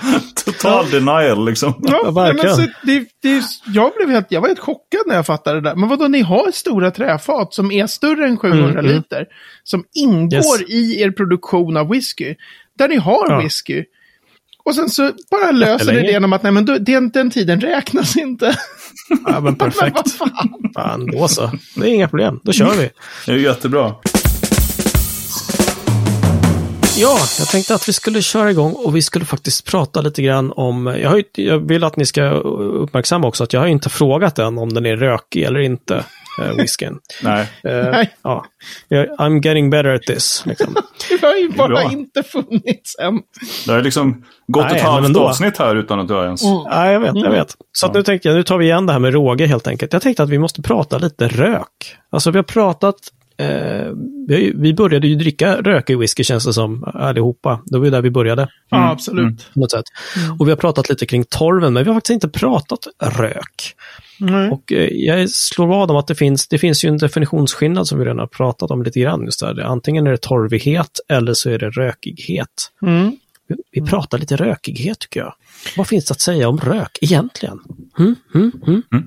Total 0.46 0.90
denial 0.92 1.46
liksom. 1.46 1.74
Ja, 1.82 1.92
Ja, 1.92 2.02
men 2.06 2.14
verkligen. 2.14 2.50
alltså, 2.50 2.68
det, 2.84 3.06
det, 3.22 3.44
jag, 3.68 3.92
blev 3.98 4.10
helt, 4.10 4.28
jag 4.30 4.42
var 4.42 4.48
helt 4.48 4.60
chockad 4.60 5.02
när 5.08 5.16
jag 5.16 5.26
fattade 5.26 5.62
det 5.62 5.70
där. 5.70 5.76
Men 5.76 5.90
vadå, 5.90 6.08
ni 6.08 6.22
har 6.22 6.52
stora 6.52 6.92
träfat 6.92 7.54
som 7.54 7.72
är 7.72 7.88
större 7.88 8.26
än 8.28 8.38
700 8.38 8.64
Mm, 8.70 8.78
mm. 8.86 8.86
liter. 8.96 9.26
Som 9.64 9.84
ingår 9.94 10.36
Yes. 10.62 10.70
i 10.70 11.02
er 11.02 11.12
produktion 11.12 11.78
av 11.78 11.90
whisky. 11.90 12.36
Där 12.78 12.88
ni 12.88 12.96
har 12.98 13.30
Ja. 13.32 13.40
whisky. 13.40 13.84
Och 14.70 14.76
sen 14.76 14.90
så 14.90 15.12
bara 15.32 15.52
löser 15.52 15.86
länge. 15.86 16.00
det 16.00 16.12
genom 16.12 16.34
att 16.34 16.44
nej, 16.44 16.52
men 16.52 16.66
då, 16.66 16.78
den, 16.78 17.10
den 17.10 17.32
tiden 17.32 17.62
räknas 17.62 18.18
inte. 18.18 18.58
Ja, 19.10 19.32
men 19.32 19.44
Men 19.44 19.56
perfekt. 19.56 19.96
vad 19.96 20.12
fan. 20.12 20.72
Fan, 20.76 21.06
då 21.12 21.28
så. 21.28 21.52
Det 21.76 21.90
är 21.90 21.94
inga 21.94 22.08
problem. 22.08 22.40
Då 22.44 22.52
kör 22.52 22.74
vi. 22.74 22.90
Det 23.26 23.32
är 23.32 23.36
jättebra. 23.36 23.96
Ja, 26.98 27.20
jag 27.40 27.48
tänkte 27.48 27.76
att 27.76 27.90
vi 27.90 27.94
skulle 27.94 28.22
köra 28.22 28.52
igång 28.52 28.74
och 28.74 28.96
vi 28.96 29.02
skulle 29.02 29.26
faktiskt 29.26 29.66
prata 29.66 30.02
lite 30.02 30.22
grann 30.22 30.54
om... 30.56 30.88
Jag, 31.02 31.10
har 31.10 31.18
ju, 31.18 31.24
jag 31.34 31.60
vill 31.60 31.84
att 31.84 31.98
ni 31.98 32.06
ska 32.06 32.24
uppmärksamma 32.30 33.28
också 33.28 33.44
att 33.44 33.54
jag 33.54 33.60
har 33.60 33.68
inte 33.68 33.90
frågat 33.90 34.40
än 34.40 34.58
om 34.58 34.74
den 34.74 34.86
är 34.86 34.96
rökig 34.98 35.44
eller 35.44 35.60
inte. 35.60 36.04
Uh, 36.42 36.56
whiskyn. 36.58 37.00
Nej. 37.24 37.42
Uh, 37.68 37.92
Nej. 37.92 38.16
Ja. 38.24 38.46
I'm 39.18 39.46
getting 39.46 39.70
better 39.70 39.90
at 39.90 40.02
this. 40.02 40.44
Liksom. 40.46 40.76
Det 41.10 41.22
har 41.22 41.36
ju 41.36 41.50
bara 41.50 41.68
Bra. 41.68 41.92
inte 41.92 42.24
funnits 42.24 42.96
än. 43.00 43.22
Det 43.66 43.72
har 43.72 43.82
liksom 43.82 44.26
gått 44.48 44.66
Nej, 44.66 44.78
ett 44.78 44.84
men 44.84 44.92
halvt 44.92 45.18
avsnitt 45.18 45.58
här 45.58 45.76
utan 45.76 46.00
att 46.00 46.08
du 46.08 46.14
har 46.14 46.26
ens... 46.26 46.44
Ja, 46.44 46.92
jag 46.92 47.00
vet, 47.00 47.16
jag 47.16 47.32
vet. 47.32 47.56
Så 47.72 47.86
att 47.86 47.94
nu 47.94 48.04
tänkte 48.04 48.28
jag, 48.28 48.36
nu 48.36 48.44
tar 48.44 48.58
vi 48.58 48.66
igen 48.66 48.86
det 48.86 48.94
här 48.94 49.00
med 49.00 49.14
råge 49.14 49.46
helt 49.46 49.68
enkelt. 49.68 49.94
Jag 49.94 50.02
tänkte 50.02 50.24
att 50.24 50.30
vi 50.30 50.40
måste 50.40 50.62
prata 50.62 50.98
lite 50.98 51.28
rök. 51.28 51.98
Alltså 52.10 52.32
vi 52.32 52.38
har 52.38 52.44
pratat, 52.44 52.96
eh, 53.40 53.92
vi, 54.28 54.74
började 54.74 55.08
ju 55.08 55.16
dricka 55.16 55.62
rökig 55.62 55.98
whisky 56.00 56.24
känns 56.24 56.46
det 56.46 56.54
som 56.54 56.84
allihopa. 56.94 57.62
Det 57.66 57.78
var 57.78 57.86
ju 57.86 57.92
där 57.92 58.02
vi 58.02 58.10
började. 58.12 58.48
Ja, 58.70 58.90
absolut. 58.92 59.54
På 59.54 59.60
något 59.60 59.72
sätt. 59.72 59.86
Och 60.40 60.48
vi 60.48 60.52
har 60.52 60.58
pratat 60.58 60.90
lite 60.90 61.06
kring 61.06 61.24
torven, 61.24 61.74
men 61.74 61.84
vi 61.84 61.90
har 61.90 61.96
faktiskt 61.96 62.14
inte 62.24 62.30
pratat 62.40 62.80
rök. 63.04 63.76
Nej. 64.20 64.50
Och 64.50 64.72
eh, 64.74 64.88
jag 64.92 65.30
slår 65.30 65.68
vad 65.68 65.92
om 65.92 65.98
att 65.98 66.08
det 66.08 66.16
finns, 66.16 66.48
det 66.48 66.58
finns 66.58 66.86
ju 66.86 66.90
en 66.90 66.98
definitionsskillnad 66.98 67.88
som 67.88 68.00
vi 68.00 68.06
redan 68.06 68.20
har 68.20 68.28
pratat 68.28 68.72
om 68.72 68.84
lite 68.84 69.00
grann. 69.00 69.26
Just 69.26 69.40
där. 69.40 69.60
Antingen 69.60 70.08
är 70.08 70.12
det 70.12 70.18
torvighet 70.22 71.00
eller 71.10 71.34
så 71.34 71.50
är 71.50 71.60
det 71.60 71.70
rökighet. 71.70 72.72
Mm. 72.82 73.12
Vi- 73.48 73.56
Vi 73.72 73.82
pratar 73.82 74.18
lite 74.18 74.36
rökighet 74.36 75.00
tycker 75.00 75.20
jag. 75.20 75.34
Vad 75.78 75.88
finns 75.88 76.06
det 76.06 76.12
att 76.12 76.22
säga 76.22 76.50
om 76.50 76.58
rök 76.58 76.98
egentligen? 77.02 77.60
Mm, 78.00 78.16
mm, 78.36 78.52
mm. 78.68 79.04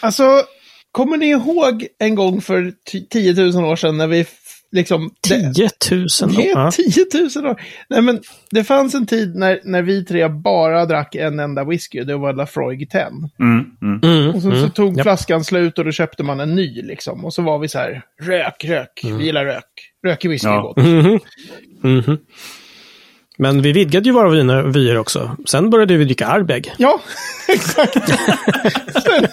Alltså, 0.00 0.22
kommer 0.92 1.16
ni 1.16 1.26
ihåg 1.30 1.86
en 1.98 2.14
gång 2.14 2.40
för 2.40 2.70
t- 2.92 3.06
10 3.10 3.32
000 3.52 3.64
år 3.64 3.76
sedan 3.76 3.96
när 3.96 4.06
vi 4.06 4.26
liksom... 4.72 5.10
det- 5.28 5.52
10 5.54 5.68
000 5.90 6.06
Det 6.36 6.42
ja. 6.42 6.66
är 6.66 6.70
10 7.30 7.40
000 7.42 7.46
år. 7.50 7.60
Nej, 7.90 8.02
men 8.02 8.20
det 8.50 8.64
fanns 8.64 8.94
en 8.94 9.06
tid 9.06 9.36
när, 9.36 9.60
när 9.64 9.82
vi 9.82 10.04
tre 10.04 10.28
bara 10.28 10.86
drack 10.86 11.14
en 11.14 11.40
enda 11.40 11.64
whisky. 11.64 12.04
Det 12.04 12.16
var 12.16 12.32
Lafroig 12.32 12.90
10. 12.90 13.00
Mm, 13.40 13.64
mm. 13.82 14.00
Mm, 14.02 14.34
Och 14.34 14.42
så, 14.42 14.50
så 14.50 14.56
mm. 14.56 14.70
tog 14.70 14.96
Japp. 14.96 15.02
flaskan 15.02 15.44
slut 15.44 15.78
och 15.78 15.84
då 15.84 15.92
köpte 15.92 16.22
man 16.22 16.40
en 16.40 16.54
ny 16.54 16.82
liksom. 16.82 17.24
Och 17.24 17.34
så 17.34 17.42
var 17.42 17.58
vi 17.58 17.68
så 17.68 17.78
här, 17.78 18.02
rök, 18.22 18.64
rök. 18.64 19.00
Vi 19.04 19.24
gillar 19.24 19.44
rök. 19.44 19.64
Rökig 20.06 20.30
whisky 20.30 20.48
är 20.48 20.52
Ja. 20.52 20.60
gott. 20.62 20.76
Mhm. 20.76 21.20
Mhm. 21.82 22.18
Men 23.38 23.62
vi 23.62 23.72
vidgade 23.72 24.06
ju 24.08 24.12
våra 24.12 24.30
viner, 24.30 24.62
vyer 24.62 24.98
också. 24.98 25.36
Sen 25.48 25.70
började 25.70 25.96
vi 25.96 26.04
dricka 26.04 26.26
Ardbeg. 26.26 26.72
Ja, 26.78 27.00
exakt. 27.48 28.08
sen, 29.04 29.26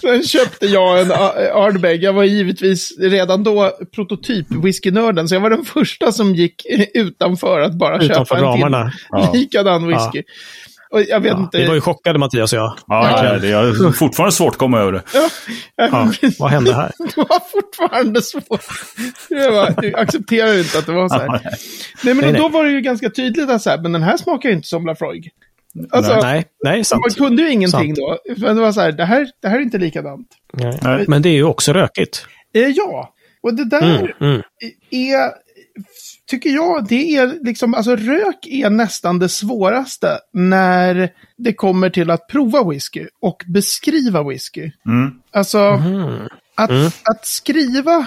sen 0.00 0.22
köpte 0.22 0.66
jag 0.66 1.00
en 1.00 1.12
A- 1.12 1.32
Ardbeg. 1.54 2.02
Jag 2.02 2.12
var 2.12 2.24
givetvis 2.24 2.98
redan 2.98 3.44
då 3.44 3.72
prototyp 3.94 4.46
whiskynörden. 4.50 5.28
Så 5.28 5.34
jag 5.34 5.40
var 5.40 5.50
den 5.50 5.64
första 5.64 6.12
som 6.12 6.34
gick 6.34 6.66
utanför 6.94 7.60
att 7.60 7.74
bara 7.78 7.96
Utanför 8.02 8.14
köpa 8.24 8.36
en 8.38 8.42
ramarna. 8.44 8.92
Ja. 9.10 9.26
till 9.26 9.40
likadan 9.40 9.86
whisky. 9.88 10.18
Och 10.18 10.24
jag 11.00 11.20
vet 11.20 11.32
Ja, 11.32 11.38
inte. 11.38 11.58
vi 11.58 11.66
var 11.66 11.74
ju 11.74 11.80
chockade 11.80 12.18
Mattias 12.18 12.52
och 12.52 12.58
jag. 12.58 12.76
Ja, 12.86 13.22
Ja. 13.24 13.38
det 13.38 13.48
är 13.48 13.92
fortfarande 13.92 14.32
svårt 14.32 14.52
att 14.54 14.58
komma 14.58 14.78
över 14.80 14.92
det. 14.92 15.02
Ja, 15.14 15.28
Ja, 15.76 16.10
vad 16.38 16.50
hände 16.50 16.74
här? 16.74 16.92
Det 16.98 17.16
var 17.16 17.40
fortfarande 17.52 18.22
svårt. 18.22 18.64
Jag, 19.28 19.52
var, 19.52 19.74
jag 19.82 19.94
accepterar 19.98 20.58
inte 20.58 20.78
att 20.78 20.86
det 20.86 20.92
var 20.92 21.08
så 21.08 21.14
här. 21.14 21.28
Nej, 21.28 21.40
men 22.02 22.16
Nej, 22.16 22.32
nej. 22.32 22.40
då 22.40 22.48
var 22.48 22.64
det 22.64 22.70
ju 22.70 22.80
ganska 22.80 23.10
tydligt 23.10 23.50
att 23.50 23.62
så 23.62 23.70
här, 23.70 23.78
men 23.78 23.92
den 23.92 24.02
här 24.02 24.16
smakar 24.16 24.48
ju 24.48 24.54
inte 24.54 24.68
som 24.68 24.86
Lafroig. 24.86 25.30
Alltså, 25.90 26.20
Nej, 26.20 26.44
nej, 26.64 26.84
sant. 26.84 27.00
man 27.00 27.26
kunde 27.26 27.42
ju 27.42 27.50
ingenting 27.50 27.96
Sant. 27.96 28.18
då. 28.36 28.44
Men 28.46 28.56
det 28.56 28.62
var 28.62 28.72
så 28.72 28.80
här, 28.80 28.92
det 28.92 29.04
här, 29.04 29.28
det 29.42 29.48
här 29.48 29.56
är 29.56 29.62
inte 29.62 29.78
likadant. 29.78 30.26
Nej. 30.52 30.78
Nej. 30.82 31.04
Men 31.08 31.22
det 31.22 31.28
är 31.28 31.32
ju 31.34 31.44
också 31.44 31.72
rökigt. 31.72 32.26
Eh, 32.54 32.66
ja, 32.66 33.12
och 33.42 33.54
det 33.54 33.64
där 33.64 33.82
Mm, 33.82 34.10
mm. 34.20 34.42
är, 34.90 35.45
tycker 36.26 36.50
jag, 36.50 36.86
det 36.88 37.16
är 37.16 37.44
liksom, 37.44 37.74
alltså 37.74 37.96
rök 37.96 38.46
är 38.46 38.70
nästan 38.70 39.18
det 39.18 39.28
svåraste 39.28 40.18
när 40.32 41.10
det 41.36 41.52
kommer 41.52 41.90
till 41.90 42.10
att 42.10 42.28
prova 42.28 42.70
whisky 42.70 43.06
och 43.20 43.42
beskriva 43.46 44.22
whisky. 44.28 44.70
Mm. 44.86 45.14
Alltså, 45.32 45.58
Mm. 45.58 46.28
att, 46.54 46.70
Mm. 46.70 46.86
att 47.04 47.26
skriva 47.26 48.06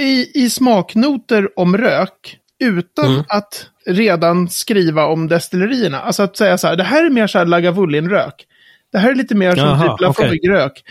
i, 0.00 0.44
i 0.44 0.50
smaknoter 0.50 1.58
om 1.58 1.76
rök 1.76 2.38
utan 2.64 3.06
Mm. 3.12 3.24
att 3.28 3.66
redan 3.86 4.48
skriva 4.48 5.06
om 5.06 5.28
destillerierna. 5.28 6.00
Alltså 6.00 6.22
att 6.22 6.36
säga 6.36 6.58
så 6.58 6.66
här, 6.66 6.76
det 6.76 6.84
här 6.84 7.04
är 7.04 7.10
mer 7.10 7.26
så 7.26 7.38
här 7.38 7.46
Lagavulin-rök. 7.46 8.46
Det 8.92 8.98
här 8.98 9.10
är 9.10 9.14
lite 9.14 9.34
mer 9.34 9.50
som 9.56 9.64
Jaha, 9.64 9.88
typ 9.96 10.00
Lafroig-rök. 10.00 10.82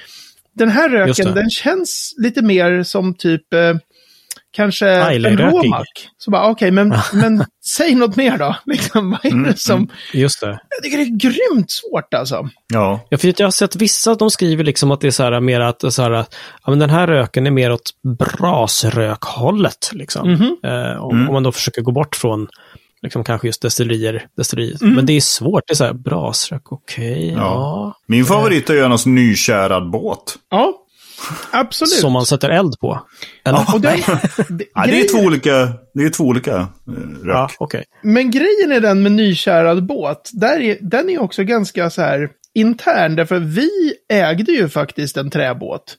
Den 0.53 0.69
här 0.69 0.89
röken, 0.89 1.33
den 1.33 1.49
känns 1.49 2.13
lite 2.17 2.41
mer 2.41 2.83
som 2.83 3.13
typ 3.13 3.53
eh, 3.53 3.75
kanske 4.55 4.89
en 4.89 5.07
Eiler-rökig. 5.07 5.67
Romac. 5.67 5.83
Så 6.17 6.31
bara, 6.31 6.49
okej, 6.49 6.71
men, 6.71 6.89
men 7.13 7.45
säg 7.77 7.95
något 7.95 8.15
mer 8.15 8.37
då. 8.37 8.55
Liksom, 8.65 9.11
vad 9.11 9.25
är 9.25 9.31
Mm, 9.31 9.43
det 9.51 9.59
som... 9.59 9.87
Just 10.13 10.41
det. 10.41 10.47
Jag 10.69 10.83
tycker 10.83 10.97
det 10.97 11.03
är 11.03 11.17
grymt 11.17 11.71
svårt 11.71 12.13
alltså. 12.13 12.49
Ja. 12.73 12.99
Ja, 13.09 13.17
för 13.17 13.33
jag 13.37 13.45
har 13.47 13.51
sett 13.51 13.75
vissa, 13.75 14.15
de 14.15 14.31
skriver 14.31 14.63
liksom 14.63 14.91
att 14.91 15.01
det 15.01 15.07
är 15.07 15.11
så 15.11 15.23
här 15.23 15.39
mer 15.39 15.59
att 15.59 15.93
så 15.93 16.01
här, 16.01 16.11
ja, 16.11 16.25
men 16.67 16.79
den 16.79 16.89
här 16.89 17.07
röken 17.07 17.47
är 17.47 17.51
mer 17.51 17.71
åt 17.71 17.89
brasrökhållet. 18.19 19.89
Liksom. 19.93 20.31
Mhm. 20.31 20.57
Eh, 20.63 21.03
om, 21.03 21.27
om 21.27 21.33
man 21.33 21.43
då 21.43 21.51
försöker 21.51 21.81
gå 21.81 21.91
bort 21.91 22.15
från 22.15 22.47
liksom, 23.01 23.23
kanske 23.23 23.47
just 23.47 23.61
destillerier. 23.61 24.27
destillerier. 24.37 24.77
Mm. 24.83 24.95
Men 24.95 25.05
det 25.05 25.13
är 25.13 25.21
svårt, 25.21 25.63
det 25.67 25.73
är 25.73 25.75
så 25.75 25.85
här, 25.85 25.93
brasrök, 25.93 26.71
okej, 26.71 27.29
ja. 27.29 27.37
Ja. 27.41 27.97
Min 28.07 28.25
favorit 28.25 28.69
är 28.69 28.73
ju 28.73 28.87
någon 28.87 28.97
nykärad 29.15 29.89
båt. 29.91 30.35
Ja, 30.49 30.73
absolut. 31.51 31.93
Som 31.93 32.13
man 32.13 32.25
sätter 32.25 32.49
eld 32.49 32.79
på. 32.79 33.01
Eller? 33.45 33.75
Och 33.75 33.81
den, 33.81 33.97
Ja, 34.73 34.85
det 34.85 35.01
är 35.01 35.07
två 35.07 35.25
olika, 35.25 35.73
det 35.93 36.03
är 36.03 36.09
två 36.09 36.23
olika 36.23 36.55
eh. 36.57 36.67
Ja, 37.25 37.49
okej. 37.57 37.83
Men 38.03 38.31
grejen 38.31 38.71
är 38.71 38.79
den 38.79 39.03
med 39.03 39.11
nykärad 39.11 39.85
båt, 39.85 40.29
där 40.33 40.59
är, 40.59 40.77
den 40.81 41.09
är 41.09 41.21
också 41.21 41.43
ganska 41.43 41.89
så 41.89 42.01
här 42.01 42.29
intern, 42.53 43.15
därför 43.15 43.39
vi 43.39 43.69
ägde 44.09 44.51
ju 44.51 44.69
faktiskt 44.69 45.17
en 45.17 45.29
träbåt. 45.29 45.97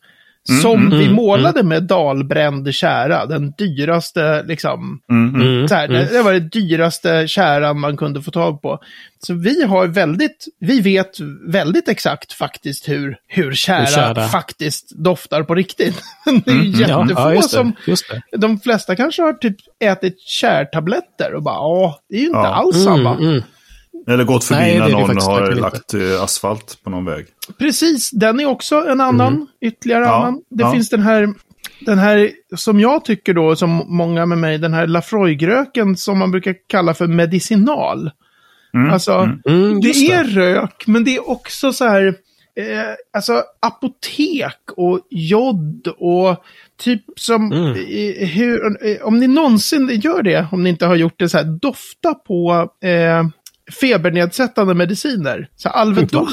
Som 0.62 0.90
vi 0.90 1.08
målade 1.10 1.62
med 1.62 1.82
dalbränd 1.82 2.74
kära, 2.74 3.26
den 3.26 3.50
dyraste 3.58 4.42
liksom. 4.42 5.00
Mm, 5.10 5.68
Så 5.68 5.74
här, 5.74 5.88
det, 5.88 6.08
det 6.12 6.22
var 6.22 6.32
det 6.32 6.40
dyraste 6.40 7.28
käran 7.28 7.80
man 7.80 7.96
kunde 7.96 8.22
få 8.22 8.30
tag 8.30 8.62
på. 8.62 8.78
Så 9.26 9.34
vi 9.34 9.62
har 9.64 9.86
väldigt, 9.86 10.44
vi 10.60 10.80
vet 10.80 11.20
väldigt 11.48 11.88
exakt 11.88 12.32
faktiskt 12.32 12.88
hur, 12.88 13.16
hur 13.28 13.54
kära, 13.54 13.86
kära. 13.86 14.28
faktiskt 14.28 14.90
doftar 15.04 15.42
på 15.42 15.54
riktigt. 15.54 16.02
det 16.44 16.50
är 16.50 16.54
ju 16.54 16.82
Ja, 16.82 17.00
jättefå 17.02 17.20
ja, 17.20 17.34
just 17.34 17.50
som, 17.50 17.72
det. 17.84 17.90
Just 17.90 18.04
det. 18.30 18.36
de 18.36 18.60
flesta 18.60 18.96
kanske 18.96 19.22
har 19.22 19.32
typ 19.32 19.56
ätit 19.84 20.20
kärtabletter 20.20 21.34
och 21.34 21.42
bara, 21.42 21.54
ja, 21.54 22.00
det 22.08 22.16
är 22.16 22.20
ju 22.20 22.26
inte 22.26 22.38
Ja. 22.38 22.54
alls 22.54 22.84
samma. 22.84 23.42
Mm, 24.06 24.14
mm. 24.14 24.14
Eller 24.14 24.24
gått 24.24 24.44
förbi 24.44 24.60
Nej, 24.60 24.70
det 24.70 24.76
är 24.76 24.80
när 24.80 24.86
det 24.86 24.92
någon 24.92 25.06
faktiskt 25.06 25.28
har 25.28 25.52
lagt 25.52 25.94
eh, 25.94 26.22
asfalt 26.22 26.78
på 26.84 26.90
någon 26.90 27.04
väg. 27.04 27.26
Precis, 27.58 28.10
den 28.10 28.40
är 28.40 28.46
också 28.46 28.86
en 28.88 29.00
annan, 29.00 29.46
ytterligare 29.60 30.04
Ja, 30.04 30.16
annan. 30.16 30.40
Det 30.50 30.62
ja. 30.62 30.72
finns 30.72 30.88
den 30.90 31.02
här, 31.02 31.34
den 31.80 31.98
här, 31.98 32.30
som 32.56 32.80
jag 32.80 33.04
tycker 33.04 33.34
då, 33.34 33.56
som 33.56 33.82
många 33.86 34.26
med 34.26 34.38
mig, 34.38 34.58
den 34.58 34.74
här 34.74 34.86
Lafroigröken 34.86 35.96
som 35.96 36.18
man 36.18 36.30
brukar 36.30 36.54
kalla 36.66 36.94
för 36.94 37.06
medicinal. 37.06 38.10
Alltså, 38.92 39.12
Mm, 39.48 39.80
det 39.80 39.88
just 39.88 40.10
är 40.10 40.24
rök, 40.24 40.84
men 40.86 41.04
det 41.04 41.16
är 41.16 41.30
också 41.30 41.72
så 41.72 41.84
här, 41.84 42.06
eh, 42.56 42.94
alltså 43.16 43.42
apotek 43.60 44.58
och 44.76 45.00
jod 45.10 45.88
och 45.98 46.44
typ 46.78 47.02
som, 47.16 47.52
Mm. 47.52 47.70
eh, 47.70 48.28
hur, 48.28 48.86
eh, 48.86 49.02
om 49.06 49.18
ni 49.18 49.26
någonsin 49.26 50.00
gör 50.04 50.22
det, 50.22 50.46
om 50.52 50.62
ni 50.62 50.70
inte 50.70 50.86
har 50.86 50.96
gjort 50.96 51.18
det 51.18 51.28
så 51.28 51.38
här, 51.38 51.44
dofta 51.44 52.14
på 52.14 52.70
eh, 52.82 53.26
febernedsättande 53.80 54.74
mediciner. 54.74 55.48
Så 55.56 55.68
Alvedon. 55.68 56.28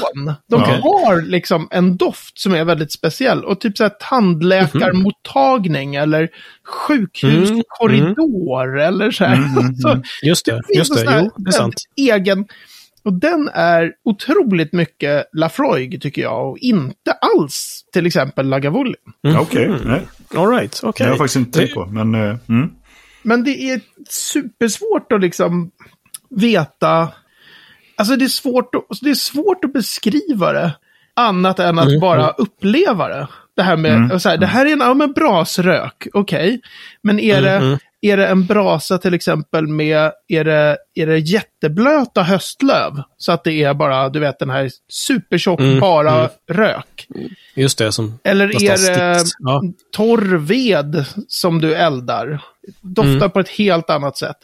De 0.48 0.62
Okej. 0.62 0.80
har 0.82 1.22
liksom 1.22 1.68
en 1.70 1.96
doft 1.96 2.38
som 2.38 2.54
är 2.54 2.64
väldigt 2.64 2.92
speciell. 2.92 3.44
Och 3.44 3.60
typ 3.60 3.76
så 3.76 3.84
här 3.84 3.92
tandläkarmottagning 4.00 5.94
eller 5.94 6.28
sjukhuskorridor 6.66 8.80
eller 8.80 9.10
så 9.10 9.24
här. 9.24 9.36
Så, 9.82 10.02
Just 10.22 10.46
det, 10.46 10.52
finns 10.52 10.78
just 10.78 10.90
en 10.90 10.96
det. 10.96 11.02
sån 11.04 11.12
här 11.12 11.22
Jo, 11.22 11.30
det 11.36 11.50
är 11.50 11.52
sant. 11.52 11.74
Egen, 11.96 12.46
och 13.04 13.12
den 13.12 13.48
är 13.54 13.92
otroligt 14.04 14.72
mycket 14.72 15.26
Lafroig 15.32 16.02
tycker 16.02 16.22
jag. 16.22 16.50
Och 16.50 16.58
inte 16.58 17.12
alls 17.12 17.84
till 17.92 18.06
exempel 18.06 18.48
Lagavulin. 18.48 18.94
Mm. 19.26 19.40
Okej. 19.40 19.70
All 20.36 20.48
right, 20.48 20.78
Det 20.82 20.86
okej. 20.88 21.06
har 21.06 21.10
jag 21.12 21.18
faktiskt 21.18 21.36
inte 21.36 21.58
tänkt 21.58 21.74
på. 21.74 21.86
Men, 21.86 22.14
eh, 22.14 22.36
mm. 22.48 22.70
Men 23.22 23.44
det 23.44 23.50
är 23.70 23.80
supersvårt 24.08 25.12
att 25.12 25.20
liksom 25.20 25.70
veta. 26.30 27.08
Alltså 27.96 28.16
det 28.16 28.24
är 28.24 28.28
svårt 28.28 28.74
att, 28.74 28.98
det 29.00 29.10
är 29.10 29.14
svårt 29.14 29.64
att 29.64 29.72
beskriva 29.72 30.52
det. 30.52 30.72
Annat 31.16 31.58
än 31.58 31.78
att 31.78 32.00
bara 32.00 32.30
uppleva 32.30 33.08
det. 33.08 33.28
Det 33.56 33.62
här 33.62 33.76
med, 33.76 34.22
så 34.22 34.28
här, 34.28 34.36
det 34.36 34.46
här 34.46 34.66
är 34.66 34.72
en 34.72 34.80
ja, 34.80 34.94
men 34.94 35.12
brasrök, 35.12 36.06
okej. 36.12 36.60
Men 37.02 37.20
är, 37.20 37.42
det, 37.42 37.78
är 38.00 38.16
det 38.16 38.26
en 38.26 38.46
brasa 38.46 38.98
till 38.98 39.14
exempel 39.14 39.66
med, 39.66 40.12
är 40.28 40.44
det, 40.44 40.76
är 40.94 41.06
det 41.06 41.18
jätteblöta 41.18 42.22
höstlöv? 42.22 43.02
Så 43.16 43.32
att 43.32 43.44
det 43.44 43.62
är 43.62 43.74
bara, 43.74 44.08
du 44.08 44.20
vet 44.20 44.38
den 44.38 44.50
här 44.50 44.70
supertjock, 44.88 45.60
bara 45.80 46.30
rök. 46.48 47.08
Just 47.54 47.78
det, 47.78 47.92
som 47.92 48.18
Eller 48.24 48.64
är 48.64 48.94
det. 48.96 49.24
Ja. 49.38 49.62
torr 49.96 50.36
ved 50.36 51.04
som 51.28 51.60
du 51.60 51.74
eldar? 51.74 52.40
Doftar 52.80 53.28
på 53.28 53.40
ett 53.40 53.48
helt 53.48 53.90
annat 53.90 54.18
sätt. 54.18 54.36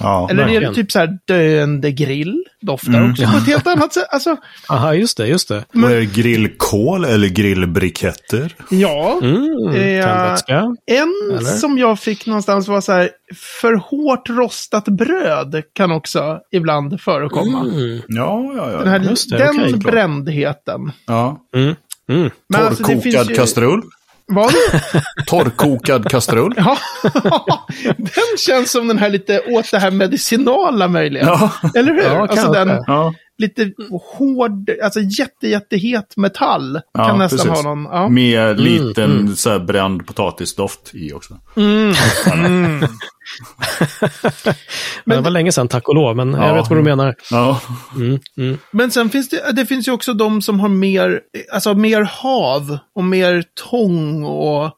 Ja, 0.00 0.28
Eller 0.30 0.42
är 0.42 0.46
det 0.46 0.52
verkligen. 0.52 0.74
typ 0.74 0.92
så 0.92 0.98
här 0.98 1.18
döende 1.24 1.90
grill, 1.92 2.44
doftar 2.60 2.92
Mm. 2.92 3.10
också 3.10 3.22
på 3.32 3.36
ett 3.38 3.46
helt 3.46 3.66
annat 3.66 3.94
sätt. 3.94 4.06
Alltså, 4.10 4.36
Aha, 4.68 4.94
just 4.94 5.16
det, 5.16 5.26
just 5.26 5.48
det. 5.48 5.64
Vad 5.72 5.92
är 5.92 5.96
det, 5.96 6.04
grillkål 6.06 7.04
eller 7.04 7.28
grillbriketter? 7.28 8.54
ja. 8.70 9.20
Mm, 9.22 9.68
Eh. 9.74 10.06
En 10.86 11.12
Eller? 11.32 11.40
som 11.40 11.78
jag 11.78 11.98
fick 12.00 12.26
någonstans 12.26 12.68
var 12.68 12.80
så 12.80 12.92
här, 12.92 13.10
för 13.60 13.74
hårt 13.74 14.28
rostat 14.30 14.84
bröd 14.84 15.62
kan 15.72 15.90
också 15.92 16.38
ibland 16.52 17.00
förekomma. 17.00 17.60
Mm. 17.60 18.00
Ja, 18.08 18.52
ja, 18.56 18.70
ja. 18.72 18.78
Den, 18.78 18.88
här, 18.88 18.98
det, 18.98 19.38
den 19.38 19.68
klart. 19.68 19.82
brändheten. 19.92 20.92
ja. 21.06 21.40
Mm. 21.56 21.74
Mm. 22.08 22.30
Men 22.48 22.62
alltså, 22.66 22.84
Torrkokad 22.84 23.30
ju- 23.30 23.34
kastrull. 23.36 23.82
Vad? 24.32 24.52
Torrkokad 25.26 26.10
kastrull. 26.10 26.54
Ja, 26.56 26.78
den 27.96 28.38
känns 28.38 28.70
som 28.70 28.88
den 28.88 28.98
här 28.98 29.08
lite 29.08 29.40
åt 29.40 29.70
det 29.70 29.78
här 29.78 29.90
medicinala 29.90 30.88
möjligen. 30.88 31.26
Ja. 31.26 31.50
Eller 31.74 31.92
hur? 31.92 32.02
Ja, 32.02 32.20
alltså 32.28 32.52
den 32.52 32.68
Ja. 32.86 33.14
Lite 33.38 33.72
hård, 34.18 34.70
alltså 34.82 35.00
jätte, 35.00 35.48
jättehet 35.48 36.16
metall 36.16 36.80
Ja, 36.92 37.06
kan 37.08 37.18
nästan 37.18 37.38
precis. 37.46 37.64
ha 37.64 37.74
någon. 37.74 37.84
Ja. 37.92 38.08
Med 38.08 38.60
liten 38.60 39.10
mm. 39.10 39.36
Så 39.36 39.50
här, 39.50 39.58
bränd 39.58 40.06
potatisdoft 40.06 40.90
i 40.94 41.12
också. 41.12 41.38
Men 45.04 45.16
det 45.18 45.20
var 45.22 45.30
länge 45.30 45.52
sedan, 45.52 45.68
tack 45.68 45.88
och 45.88 45.94
lov, 45.94 46.16
men 46.16 46.32
Ja. 46.32 46.46
jag 46.46 46.54
vet 46.54 46.70
vad 46.70 46.78
du 46.78 46.82
menar. 46.82 47.14
Ja. 47.30 47.60
Mm. 47.96 48.18
Mm. 48.36 48.58
Men 48.70 48.90
sen 48.90 49.10
finns 49.10 49.28
det, 49.28 49.52
det 49.52 49.66
finns 49.66 49.88
ju 49.88 49.92
också 49.92 50.14
de 50.14 50.42
som 50.42 50.60
har 50.60 50.68
mer, 50.68 51.20
alltså 51.52 51.74
mer 51.74 52.02
hav 52.02 52.78
och 52.94 53.04
mer 53.04 53.44
tång 53.70 54.24
och 54.24 54.70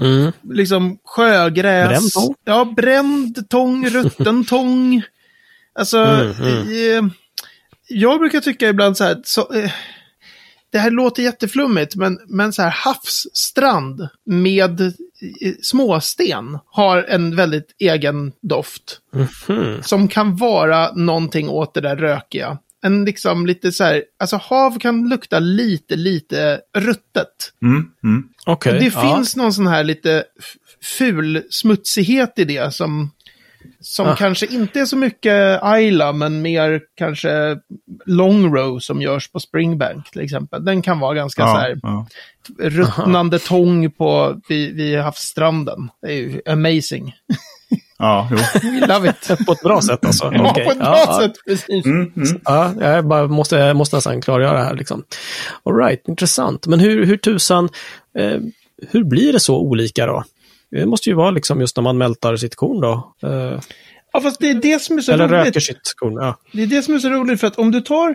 Mm. 0.00 0.32
liksom 0.52 0.98
sjögräs. 1.04 1.88
Bränd 1.88 2.12
tång? 2.12 2.34
Ja, 2.44 2.72
bränd 2.76 3.48
tång, 3.48 3.88
rutten 3.88 4.44
tång. 4.44 5.02
Alltså, 5.78 5.98
Mm, 5.98 6.32
mm. 6.42 6.98
Eh, 6.98 7.04
jag 7.88 8.20
brukar 8.20 8.40
tycka 8.40 8.68
ibland 8.68 8.96
så 8.96 9.04
här, 9.04 9.20
så, 9.24 9.52
eh, 9.52 9.70
det 10.74 10.78
här 10.78 10.90
låter 10.90 11.22
jätteflummigt, 11.22 11.96
men, 11.96 12.18
men 12.26 12.52
så 12.52 12.62
här 12.62 12.70
havsstrand 12.70 14.08
med 14.26 14.80
eh, 14.80 14.90
småsten 15.62 16.58
har 16.66 17.02
en 17.02 17.36
väldigt 17.36 17.74
egen 17.78 18.32
doft. 18.42 19.00
Mhm. 19.12 19.82
Som 19.82 20.08
kan 20.08 20.36
vara 20.36 20.92
någonting 20.92 21.48
åt 21.48 21.74
det 21.74 21.80
där 21.80 21.96
rökiga. 21.96 22.58
En 22.82 23.04
liksom 23.04 23.46
lite 23.46 23.72
så 23.72 23.84
här, 23.84 24.04
alltså 24.18 24.36
hav 24.36 24.78
kan 24.78 25.08
lukta 25.08 25.38
lite, 25.38 25.96
lite 25.96 26.60
ruttet. 26.76 27.52
Mm, 27.62 27.90
mm. 28.04 28.28
Okej. 28.46 28.78
Det 28.78 28.94
ja. 28.94 29.16
finns 29.16 29.36
någon 29.36 29.52
sån 29.52 29.66
här 29.66 29.84
lite 29.84 30.24
ful 30.82 31.42
smutsighet 31.50 32.32
i 32.36 32.44
det 32.44 32.74
som, 32.74 33.10
som 33.80 34.06
Ah. 34.06 34.16
kanske 34.16 34.46
inte 34.46 34.80
är 34.80 34.84
så 34.84 34.96
mycket 34.96 35.62
Ayla, 35.62 36.12
men 36.12 36.42
mer 36.42 36.80
kanske 36.98 37.56
Long 38.06 38.56
Row 38.56 38.78
som 38.78 39.02
görs 39.02 39.30
på 39.30 39.40
Springbank 39.40 40.10
till 40.10 40.20
exempel. 40.20 40.64
Den 40.64 40.82
kan 40.82 41.00
vara 41.00 41.14
ganska 41.14 41.42
så 41.42 41.48
Ja, 41.48 41.58
här 41.58 41.78
ja. 41.82 42.06
ruttnande 42.58 43.38
tång 43.38 43.90
på, 43.90 44.40
vid, 44.48 44.74
vid 44.76 44.98
havsstranden. 44.98 45.90
Det 46.02 46.08
är 46.08 46.12
ju 46.16 46.40
amazing. 46.46 47.14
ja, 47.98 48.28
jo. 48.30 48.36
Love 48.88 49.08
it. 49.10 49.46
På 49.46 49.52
ett 49.52 49.62
bra 49.62 49.80
sätt 49.82 50.04
alltså. 50.06 50.24
Ja, 50.34 50.50
Okej. 50.50 50.64
på 50.64 50.70
ett 50.70 50.76
Ja, 50.80 50.84
bra 50.84 51.04
ja. 51.06 51.20
sätt. 51.20 51.32
Precis. 51.46 51.86
Mm, 51.86 52.12
mm. 52.16 52.40
Ja, 52.44 52.72
jag 52.80 53.06
bara 53.08 53.26
måste, 53.26 53.56
jag 53.56 53.76
måste 53.76 53.96
nästan 53.96 54.20
klargöra 54.20 54.58
det 54.58 54.64
här. 54.64 54.74
Liksom. 54.74 55.04
All 55.64 55.76
right, 55.76 56.08
intressant. 56.08 56.66
Men 56.66 56.80
hur, 56.80 57.04
hur 57.06 57.16
tusan, 57.16 57.68
eh, 58.18 58.38
hur 58.90 59.04
blir 59.04 59.32
det 59.32 59.40
så 59.40 59.56
olika 59.58 60.06
då? 60.06 60.24
Det 60.78 60.86
måste 60.86 61.08
ju 61.08 61.14
vara 61.14 61.30
liksom 61.30 61.60
just 61.60 61.76
när 61.76 61.82
man 61.82 61.98
mältar 61.98 62.36
sitt 62.36 62.54
korn 62.54 62.80
då. 62.80 63.14
Eh, 63.28 63.60
Ja, 64.12 64.20
fast 64.20 64.40
det 64.40 64.50
är 64.50 64.54
det 64.54 64.82
som 64.82 64.98
är 64.98 65.02
så 65.02 65.12
eller 65.12 65.28
roligt. 65.28 65.46
röker 65.46 65.60
sitt 65.60 65.94
korn. 65.96 66.12
Ja. 66.14 66.38
Det 66.52 66.62
är 66.62 66.66
det 66.66 66.82
som 66.82 66.94
är 66.94 66.98
så 66.98 67.08
roligt 67.10 67.40
för 67.40 67.46
att 67.46 67.58
om 67.58 67.70
du 67.70 67.80
tar, 67.80 68.14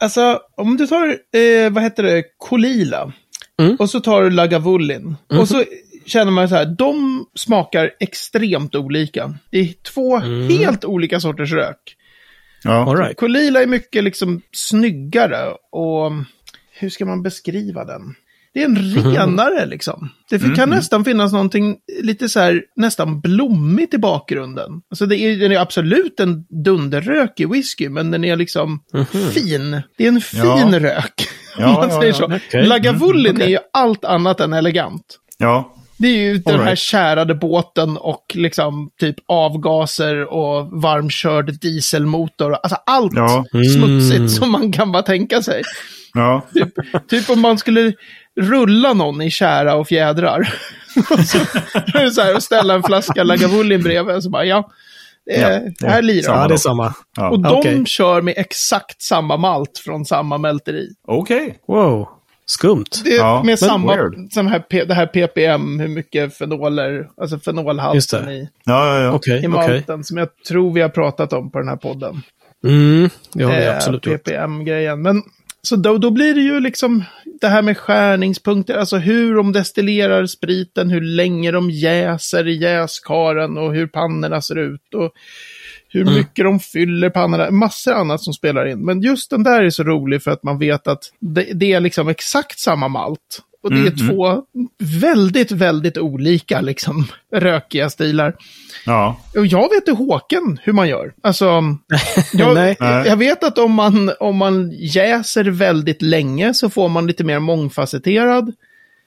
alltså 0.00 0.40
om 0.56 0.76
du 0.76 0.86
tar, 0.86 1.06
eh, 1.08 1.70
vad 1.70 1.82
heter 1.82 2.02
det, 2.02 2.22
Kolila. 2.38 3.12
Mm. 3.60 3.76
Och 3.76 3.90
så 3.90 4.00
tar 4.00 4.22
du 4.22 4.30
Lagavulin. 4.30 5.16
Och 5.28 5.48
så 5.48 5.64
känner 6.06 6.32
man 6.32 6.48
så 6.48 6.54
här, 6.54 6.64
de 6.64 7.26
smakar 7.34 7.90
extremt 8.00 8.74
olika. 8.74 9.34
Det 9.50 9.58
är 9.58 9.68
två 9.82 10.16
helt 10.48 10.84
olika 10.84 11.20
sorters 11.20 11.52
rök. 11.52 11.96
Ja. 12.62 12.90
All 12.90 12.96
right. 12.96 13.16
Kolila 13.16 13.62
är 13.62 13.66
mycket 13.66 14.04
liksom 14.04 14.42
snyggare 14.52 15.50
och 15.72 16.12
hur 16.72 16.90
ska 16.90 17.06
man 17.06 17.22
beskriva 17.22 17.84
den? 17.84 18.14
Det 18.56 18.62
är 18.62 18.66
en 18.66 18.76
renare 18.76 19.66
liksom. 19.66 20.08
Det 20.30 20.56
kan 20.56 20.70
nästan 20.70 21.04
finnas 21.04 21.32
någonting 21.32 21.76
lite 22.02 22.28
så 22.28 22.40
här 22.40 22.62
nästan 22.76 23.20
blommigt 23.20 23.94
i 23.94 23.98
bakgrunden. 23.98 24.70
Alltså 24.90 25.06
det 25.06 25.16
är, 25.16 25.36
den 25.36 25.52
är 25.52 25.56
absolut 25.58 26.20
en 26.20 26.44
dunderrökig 26.64 27.50
whisky, 27.52 27.88
men 27.88 28.10
den 28.10 28.24
är 28.24 28.36
liksom 28.36 28.80
fin. 29.34 29.82
Det 29.98 30.04
är 30.04 30.08
en 30.08 30.20
fin 30.20 30.40
Ja. 30.72 30.78
rök. 30.78 31.28
Ja, 31.58 31.66
om 31.68 31.74
man 31.74 31.88
ja, 31.90 32.00
säger 32.00 32.12
så. 32.12 32.24
Okej. 32.24 32.66
Lagavulin 32.66 33.26
Mm, 33.26 33.36
okej. 33.36 33.46
är 33.46 33.50
ju 33.50 33.58
allt 33.72 34.04
annat 34.04 34.40
än 34.40 34.52
elegant. 34.52 35.18
Ja. 35.38 35.72
Det 35.98 36.08
är 36.08 36.16
ju 36.22 36.38
den 36.38 36.54
All 36.54 36.60
här 36.60 36.66
right. 36.66 36.78
kärade 36.78 37.34
båten 37.34 37.96
och 37.96 38.24
liksom 38.34 38.90
typ 39.00 39.16
avgaser 39.28 40.24
och 40.32 40.82
varmkörd 40.82 41.52
dieselmotor. 41.60 42.52
Alltså 42.54 42.76
allt 42.86 43.12
Ja. 43.14 43.44
smutsigt 43.50 44.16
Mm. 44.16 44.28
som 44.28 44.50
man 44.52 44.72
kan 44.72 44.92
bara 44.92 45.02
tänka 45.02 45.42
sig. 45.42 45.62
Ja. 46.16 46.42
Typ 47.08 47.30
om 47.30 47.40
man 47.40 47.58
skulle 47.58 47.92
rulla 48.40 48.92
någon 48.92 49.22
i 49.22 49.30
kära 49.30 49.74
och 49.74 49.88
fjädrar. 49.88 50.54
Och 51.10 51.18
så, 51.26 51.38
så 52.12 52.20
här 52.22 52.34
att 52.34 52.42
ställa 52.42 52.74
en 52.74 52.82
flaska 52.82 53.22
Lagavulin 53.24 53.82
bredvid 53.82 54.16
och 54.16 54.22
så 54.22 54.30
bara 54.30 54.44
ja, 54.44 54.70
det, 55.26 55.36
är, 55.36 55.72
Ja, 55.78 55.88
här 55.88 56.02
lirar. 56.02 56.34
ja, 56.42 56.48
det 56.48 56.54
är 56.54 56.58
samma. 56.58 56.94
Ja. 57.16 57.30
Och 57.30 57.40
de 57.42 57.54
Okej. 57.58 57.84
kör 57.86 58.22
med 58.22 58.34
exakt 58.36 59.02
samma 59.02 59.36
malt 59.36 59.78
från 59.84 60.04
samma 60.04 60.38
mälteri. 60.38 60.88
Okej. 61.06 61.58
Wow, 61.68 62.08
skumt. 62.46 62.84
Det 63.04 63.10
är 63.10 63.18
Ja, 63.18 63.36
med 63.36 63.46
men 63.46 63.56
samma, 63.56 64.12
som 64.30 64.46
här, 64.46 64.86
det 64.86 64.94
här 64.94 65.06
ppm, 65.06 65.80
hur 65.80 65.88
mycket 65.88 66.38
fenoler, 66.38 67.08
alltså 67.20 67.34
Just 67.36 67.44
fenolhalten 67.44 68.26
det. 68.26 68.32
i, 68.32 68.48
Ja, 68.64 68.94
ja, 68.96 69.02
ja. 69.02 69.12
Okej, 69.12 69.44
i 69.44 69.48
malten, 69.48 70.04
som 70.04 70.16
jag 70.16 70.28
tror 70.48 70.72
vi 70.72 70.80
har 70.80 70.88
pratat 70.88 71.32
om 71.32 71.50
på 71.50 71.58
den 71.58 71.68
här 71.68 71.76
podden. 71.76 72.22
Mm, 72.64 73.10
det 73.32 73.44
har 73.44 73.52
vi 73.52 73.64
Eh, 73.66 73.76
absolut 73.76 74.02
ppm-grejen. 74.02 75.02
Men 75.02 75.22
så 75.66 75.76
då, 75.76 75.98
då 75.98 76.10
blir 76.10 76.34
det 76.34 76.40
ju 76.40 76.60
liksom 76.60 77.04
det 77.40 77.48
här 77.48 77.62
med 77.62 77.78
skärningspunkter, 77.78 78.76
alltså 78.76 78.96
hur 78.96 79.34
de 79.34 79.52
destillerar 79.52 80.26
spriten, 80.26 80.90
hur 80.90 81.00
länge 81.00 81.50
de 81.50 81.70
jäser 81.70 82.48
i 82.48 82.56
jäskaren 82.56 83.58
och 83.58 83.74
hur 83.74 83.86
pannorna 83.86 84.42
ser 84.42 84.58
ut 84.58 84.94
och 84.94 85.12
hur 85.88 86.02
Mm. 86.02 86.14
mycket 86.14 86.44
de 86.44 86.60
fyller 86.60 87.10
pannorna, 87.10 87.50
massor 87.50 87.92
annat 87.92 88.22
som 88.22 88.32
spelar 88.32 88.66
in. 88.66 88.84
Men 88.84 89.00
just 89.00 89.30
den 89.30 89.42
där 89.42 89.62
är 89.64 89.70
så 89.70 89.82
rolig 89.82 90.22
för 90.22 90.30
att 90.30 90.42
man 90.42 90.58
vet 90.58 90.86
att 90.86 91.02
det, 91.20 91.42
det 91.54 91.72
är 91.72 91.80
liksom 91.80 92.08
exakt 92.08 92.58
samma 92.58 92.88
malt. 92.88 93.42
Och 93.66 93.72
det 93.72 93.78
är 93.78 93.92
Mm, 94.00 94.08
två 94.08 94.42
väldigt, 94.78 95.50
väldigt 95.52 95.98
olika 95.98 96.60
liksom 96.60 97.06
rökiga 97.32 97.90
stilar. 97.90 98.36
Ja. 98.86 99.20
Och 99.36 99.46
jag 99.46 99.68
vet 99.70 99.88
i 99.88 99.90
Håken 99.90 100.58
hur 100.62 100.72
man 100.72 100.88
gör. 100.88 101.12
Alltså, 101.22 101.44
jag, 102.32 102.54
Nej. 102.54 102.76
jag 102.80 103.16
vet 103.16 103.44
att 103.44 103.58
om 103.58 103.72
man, 103.72 104.10
om 104.20 104.36
man 104.36 104.70
jäser 104.74 105.44
väldigt 105.44 106.02
länge 106.02 106.54
så 106.54 106.70
får 106.70 106.88
man 106.88 107.06
lite 107.06 107.24
mer 107.24 107.38
mångfacetterad 107.38 108.52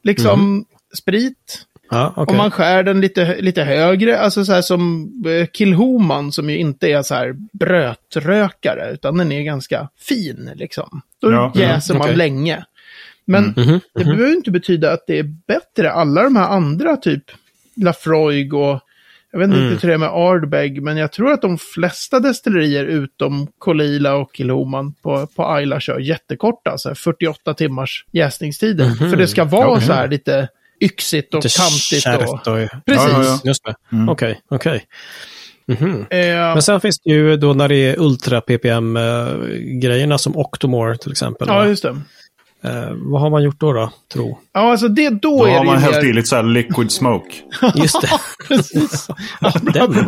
liksom, 0.03 0.65
sprit. 0.97 1.65
Ja, 1.91 2.13
okej. 2.15 2.31
Om 2.31 2.37
man 2.37 2.51
skär 2.51 2.83
den 2.83 3.01
lite, 3.01 3.41
lite 3.41 3.63
högre, 3.63 4.19
alltså 4.19 4.45
så 4.45 4.53
här 4.53 4.61
som 4.61 5.11
eh, 5.27 5.47
Kilhoman 5.53 6.31
som 6.31 6.49
ju 6.49 6.57
inte 6.57 6.87
är 6.91 7.01
så 7.01 7.15
här 7.15 7.35
brötrökare, 7.53 8.91
utan 8.93 9.17
den 9.17 9.31
är 9.31 9.41
ganska 9.41 9.89
fin 9.99 10.49
liksom. 10.55 11.01
Då 11.21 11.31
Ja, 11.31 11.51
jäser 11.55 11.93
mm, 11.93 11.99
man 11.99 12.05
okej. 12.07 12.17
länge. 12.17 12.63
Men 13.29 13.53
Mhm, 13.57 13.79
det 13.95 14.03
behöver 14.03 14.27
ju 14.27 14.33
inte 14.35 14.51
betyda 14.51 14.91
att 14.91 15.03
det 15.07 15.19
är 15.19 15.23
bättre. 15.47 15.91
Alla 15.91 16.23
de 16.23 16.35
här 16.35 16.47
andra, 16.49 16.97
typ 16.97 17.23
Lafroig 17.75 18.53
och 18.53 18.79
jag 19.31 19.39
vet 19.39 19.45
inte 19.45 19.57
Mm. 19.57 19.69
riktigt 19.69 19.83
hur 19.83 19.87
det 19.89 19.93
är 19.93 19.97
med 19.97 20.09
Ardbeg, 20.09 20.81
men 20.83 20.97
jag 20.97 21.11
tror 21.11 21.31
att 21.31 21.41
de 21.41 21.57
flesta 21.57 22.19
destillerier 22.19 22.85
utom 22.85 23.47
Kolila 23.57 24.15
och 24.15 24.31
Kilhoman 24.33 24.93
på, 24.93 25.27
på 25.35 25.45
Ayla 25.47 25.79
kör 25.79 25.99
jättekorta, 25.99 26.77
så 26.77 26.89
här 26.89 26.95
48 26.95 27.53
timmars 27.53 28.05
jäsningstider. 28.11 28.89
För 29.09 29.17
det 29.17 29.27
ska 29.27 29.43
vara 29.43 29.67
Okej. 29.71 29.87
så 29.87 29.93
här 29.93 30.07
lite 30.07 30.47
yxigt 30.81 31.33
och 31.33 31.43
Lite 31.43 31.57
kantigt. 31.59 32.07
Och, 32.29 32.33
och... 32.33 32.39
Precis. 32.85 33.09
Ja, 33.11 33.11
ja, 33.11 33.23
ja. 33.23 33.39
Just 33.43 33.63
det. 33.63 33.75
Mm. 33.91 34.09
Okej, 34.09 34.41
okej. 34.49 34.83
Mhm. 35.67 36.05
eh, 36.09 36.17
Men 36.35 36.61
sen 36.61 36.81
finns 36.81 36.99
det 36.99 37.09
ju 37.09 37.37
då 37.37 37.53
när 37.53 37.67
det 37.67 37.75
är 37.75 37.99
ultra-ppm-grejerna 37.99 40.17
som 40.17 40.37
Octomore 40.37 40.97
till 40.97 41.11
exempel. 41.11 41.47
ja, 41.47 41.67
just 41.67 41.83
det. 41.83 42.01
Eh, 42.63 42.91
vad 42.95 43.21
har 43.21 43.29
man 43.29 43.43
gjort 43.43 43.59
då, 43.59 43.73
då 43.73 43.91
tro? 44.13 44.39
Ja, 44.53 44.71
alltså 44.71 44.87
det, 44.87 45.09
då, 45.09 45.17
Då 45.37 45.45
är 45.45 45.51
har 45.51 45.59
det 45.59 45.65
man 45.65 45.77
hällt 45.77 46.03
i 46.03 46.13
lite 46.13 46.27
så 46.27 46.35
här 46.35 46.43
liquid 46.43 46.91
smoke. 46.91 47.35
Just 47.75 48.01
det. 48.01 48.09
Precis. 48.47 49.07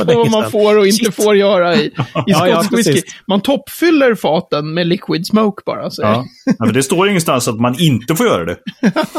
vad 0.06 0.32
man 0.32 0.52
får 0.52 0.78
och 0.78 0.88
inte 0.88 1.06
Shit. 1.06 1.16
får 1.16 1.36
göra 1.36 1.76
i, 1.76 1.86
i 1.86 1.92
Ja, 2.26 2.48
ja, 2.48 2.64
skotsk 2.64 2.88
whisky. 2.88 3.02
Man 3.28 3.42
toppfyller 3.42 4.16
faten 4.16 4.74
med 4.74 4.88
liquid 4.88 5.28
smoke 5.28 5.64
bara. 5.66 5.90
Så. 5.90 6.02
Ja. 6.02 6.26
Ja, 6.46 6.66
men 6.66 6.74
det 6.74 6.84
står 6.84 7.10
ingenstans 7.10 7.48
att 7.48 7.60
man 7.60 7.80
inte 7.80 8.16
får 8.16 8.26
göra 8.26 8.46
det. 8.46 8.58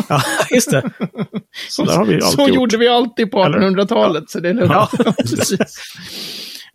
ja, 0.09 0.23
just 0.51 0.71
det. 0.71 0.91
Så 1.69 1.87
Så 1.87 2.41
gjort. 2.43 2.55
gjorde 2.55 2.77
vi 2.77 2.89
alltid 2.89 3.31
på 3.31 3.45
Eller? 3.45 3.59
1800-talet. 3.59 4.31
Så 4.31 4.41
det 4.41 4.49
är 4.49 4.55
lugnt. 4.55 4.73
Ja, 4.73 4.89
precis. 5.19 5.59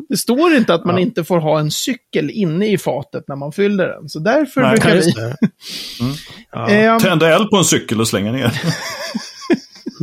Det 0.10 0.18
står 0.18 0.54
inte 0.56 0.74
att 0.74 0.86
man 0.86 0.98
inte 0.98 1.24
får 1.24 1.40
ha 1.40 1.60
en 1.60 1.72
cykel 1.72 2.30
inne 2.30 2.68
i 2.68 2.78
fatet 2.78 3.24
när 3.28 3.36
man 3.36 3.52
fyller 3.52 3.88
den. 3.88 4.10
Så 4.10 4.20
därför 4.20 4.62
Nej, 4.62 4.72
brukar 4.72 4.96
Ja, 4.96 5.02
vi... 5.02 5.12
det. 5.12 5.36
Ja. 6.52 6.70
Ehm, 6.70 7.00
Tända 7.00 7.36
eld 7.36 7.50
på 7.50 7.58
en 7.58 7.66
cykel 7.66 8.02
och 8.02 8.08
slänga 8.08 8.32
ner. 8.32 8.62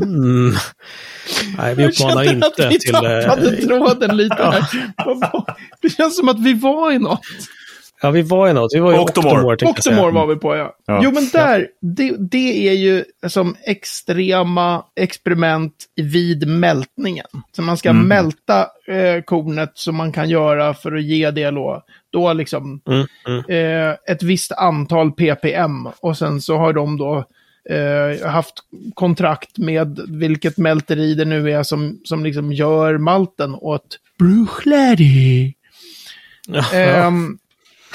Mm. 0.02 0.54
Nej, 1.58 1.74
vi 1.74 1.82
jag 1.82 1.92
uppmanar 1.92 2.24
känner 2.24 2.46
att 2.46 2.58
inte 2.58 2.68
vi 2.68 2.78
till... 2.78 2.92
tappade 2.92 3.56
tråden 3.56 4.16
lite 4.16 4.34
här. 4.44 4.64
Det 5.82 5.90
känns 5.90 6.16
som 6.16 6.28
att 6.28 6.40
vi 6.40 6.52
var 6.54 6.92
i 6.92 6.98
något. 6.98 7.20
Ja, 8.02 8.10
vi 8.10 8.22
var 8.22 8.48
i 8.48 8.52
något. 8.52 8.70
Vi 8.74 8.80
var 8.80 8.92
i 8.94 8.98
Octomore. 8.98 9.54
Octomore. 9.54 9.70
Octomore 9.70 10.12
var 10.12 10.26
vi 10.26 10.36
på, 10.36 10.56
ja. 10.56 10.76
Ja. 10.86 11.00
Jo, 11.04 11.10
men 11.14 11.28
där, 11.32 11.68
det, 11.80 12.14
det 12.18 12.68
är 12.68 12.72
ju 12.72 13.04
som 13.28 13.56
extrema 13.66 14.84
experiment 15.00 15.74
vid 15.96 16.48
mältningen. 16.48 17.26
Så 17.56 17.62
man 17.62 17.76
ska 17.76 17.90
Mm. 17.90 18.08
mälta 18.08 18.60
eh, 18.88 19.22
kornet 19.24 19.72
som 19.74 19.96
man 19.96 20.12
kan 20.12 20.28
göra 20.28 20.74
för 20.74 20.92
att 20.96 21.02
ge 21.02 21.30
det 21.30 21.50
då, 21.50 21.82
då 22.12 22.32
liksom 22.32 22.80
Mm, 22.88 23.06
mm. 23.28 23.44
eh, 23.90 23.96
ett 24.10 24.22
visst 24.22 24.52
antal 24.52 25.12
ppm. 25.12 25.88
Och 26.00 26.18
sen 26.18 26.40
så 26.40 26.56
har 26.56 26.72
de 26.72 26.96
då 26.98 27.24
eh, 27.70 28.28
haft 28.28 28.54
kontrakt 28.94 29.58
med 29.58 30.00
vilket 30.08 30.58
mälteri 30.58 31.14
det 31.14 31.24
nu 31.24 31.52
är 31.52 31.62
som, 31.62 32.00
som 32.04 32.24
liksom 32.24 32.52
gör 32.52 32.98
malten 32.98 33.54
åt 33.54 33.98
Bruichladdie. 34.18 35.54
Ja. 36.48 36.72
Ehm, 36.78 37.38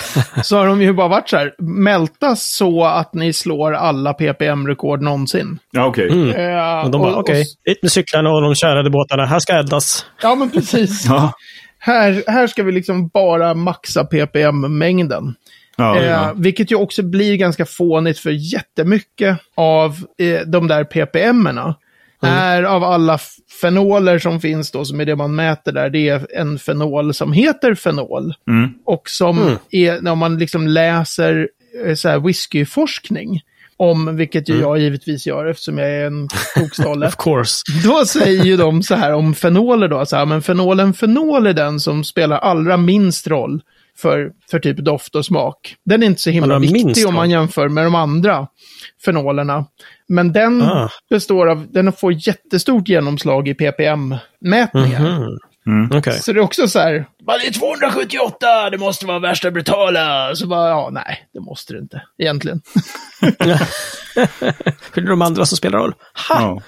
så 0.44 0.58
har 0.58 0.68
de 0.68 0.82
ju 0.82 0.94
bara 0.94 1.08
varit 1.08 1.30
så 1.30 1.38
här, 1.38 1.54
mälta 1.60 2.36
så 2.36 2.86
att 2.86 3.14
ni 3.14 3.34
slår 3.34 3.74
alla 3.74 4.14
ppm-rekord 4.14 5.02
någonsin. 5.02 5.60
Ja, 5.72 5.86
okej. 5.86 6.10
Mm. 6.12 6.30
Eh, 6.30 6.86
Och 6.86 6.92
de 6.92 7.02
bara, 7.02 7.14
och- 7.14 7.20
okej, 7.20 7.42
och- 7.42 7.70
hit 7.72 7.82
med 7.82 7.92
cyklarna 7.92 8.30
och 8.30 8.42
de 8.42 8.56
kärade 8.56 8.90
båtarna. 8.90 9.26
Här 9.26 9.40
ska 9.40 9.54
eldas. 9.54 10.06
Ja, 10.22 10.36
men 10.36 10.50
precis. 10.50 11.06
Ja. 11.10 11.34
här, 11.80 12.24
här 12.28 12.48
ska 12.48 12.64
vi 12.64 12.72
liksom 12.72 13.08
bara 13.08 13.54
maxa 13.54 14.04
ppm-mängden. 14.04 15.34
Ja, 15.78 15.98
Eh, 15.98 16.06
ja. 16.10 16.34
vilket 16.36 16.72
ju 16.72 16.76
också 16.76 17.04
blir 17.04 17.36
ganska 17.36 17.66
fånigt 17.66 18.20
för 18.20 18.54
jättemycket 18.54 19.38
av 19.56 19.92
eh, 20.22 20.40
de 20.48 20.68
där 20.68 20.84
ppm-erna 20.84 21.76
är 22.22 22.64
av 22.64 22.84
alla 22.84 23.20
fenoler 23.62 24.20
som 24.20 24.42
finns 24.42 24.72
då, 24.72 24.86
som 24.86 25.00
är 25.00 25.06
det 25.06 25.16
man 25.16 25.36
mäter 25.36 25.72
där, 25.72 25.90
det 25.90 26.10
är 26.10 26.28
en 26.36 26.60
fenol 26.60 27.14
som 27.14 27.34
heter 27.34 27.76
fenol. 27.76 28.34
Mm. 28.48 28.70
Och 28.86 29.10
som 29.10 29.38
Mm. 29.42 29.58
är, 29.72 30.02
när 30.02 30.16
man 30.16 30.38
liksom 30.38 30.68
läser 30.68 31.50
eh, 31.86 31.96
så 31.96 32.10
här 32.10 32.20
whiskyforskning, 32.20 33.42
om 33.78 34.16
vilket 34.18 34.50
ju 34.50 34.54
Mm. 34.54 34.64
jag 34.68 34.80
givetvis 34.80 35.28
gör 35.28 35.46
eftersom 35.46 35.78
jag 35.78 35.90
är 35.90 36.06
en 36.06 36.28
kokstolle. 36.56 37.08
Of 37.08 37.16
course. 37.16 37.64
Då 37.84 38.06
säger 38.06 38.44
ju 38.44 38.58
de 38.58 38.84
så 38.84 38.96
här 38.96 39.14
om 39.14 39.36
fenoler 39.36 39.88
då, 39.88 40.06
så 40.06 40.16
här, 40.16 40.26
men 40.26 40.42
fenolen 40.42 40.94
fenol 40.94 41.48
är 41.48 41.54
den 41.54 41.80
som 41.80 42.04
spelar 42.04 42.38
allra 42.38 42.78
minst 42.78 43.28
roll 43.28 43.62
för, 44.02 44.32
för 44.52 44.60
typ 44.60 44.78
doft 44.78 45.16
och 45.16 45.26
smak. 45.26 45.76
Den 45.86 46.04
är 46.04 46.08
inte 46.08 46.22
så 46.22 46.30
himla 46.30 46.56
Allra 46.56 46.60
minst 46.60 46.88
viktig 46.88 47.08
om 47.08 47.16
man 47.16 47.30
jämför 47.30 47.70
med 47.70 47.86
de 47.86 47.96
andra 47.96 48.48
fenolerna. 49.06 49.66
Men 50.08 50.34
den 50.34 50.62
Ah. 50.62 50.90
består 51.10 51.48
av, 51.48 51.68
den 51.72 51.94
får 51.94 52.28
jättestort 52.28 52.88
genomslag 52.90 53.48
i 53.48 53.54
ppm-mätningar. 53.54 55.20
Mhm. 55.66 55.90
Okej. 55.94 56.14
Så 56.14 56.34
det 56.34 56.40
är 56.40 56.44
också 56.44 56.68
så 56.68 56.80
här, 56.80 57.06
"Bara, 57.28 57.38
det 57.38 57.48
är 57.48 57.52
278, 57.54 58.70
det 58.72 58.78
måste 58.78 59.06
vara 59.06 59.20
värsta 59.20 59.52
brutala. 59.52 60.36
Så 60.36 60.48
bara, 60.48 60.70
ja, 60.70 60.90
nej, 60.92 61.28
det 61.34 61.40
måste 61.40 61.74
det 61.74 61.80
inte, 61.80 62.02
egentligen. 62.18 62.62
För 64.92 65.02
det 65.02 65.08
är 65.08 65.10
de 65.10 65.22
andra 65.22 65.46
som 65.46 65.58
spelar 65.58 65.80
roll. 65.80 65.94
Ha! 66.30 66.42
Ja. 66.42 66.62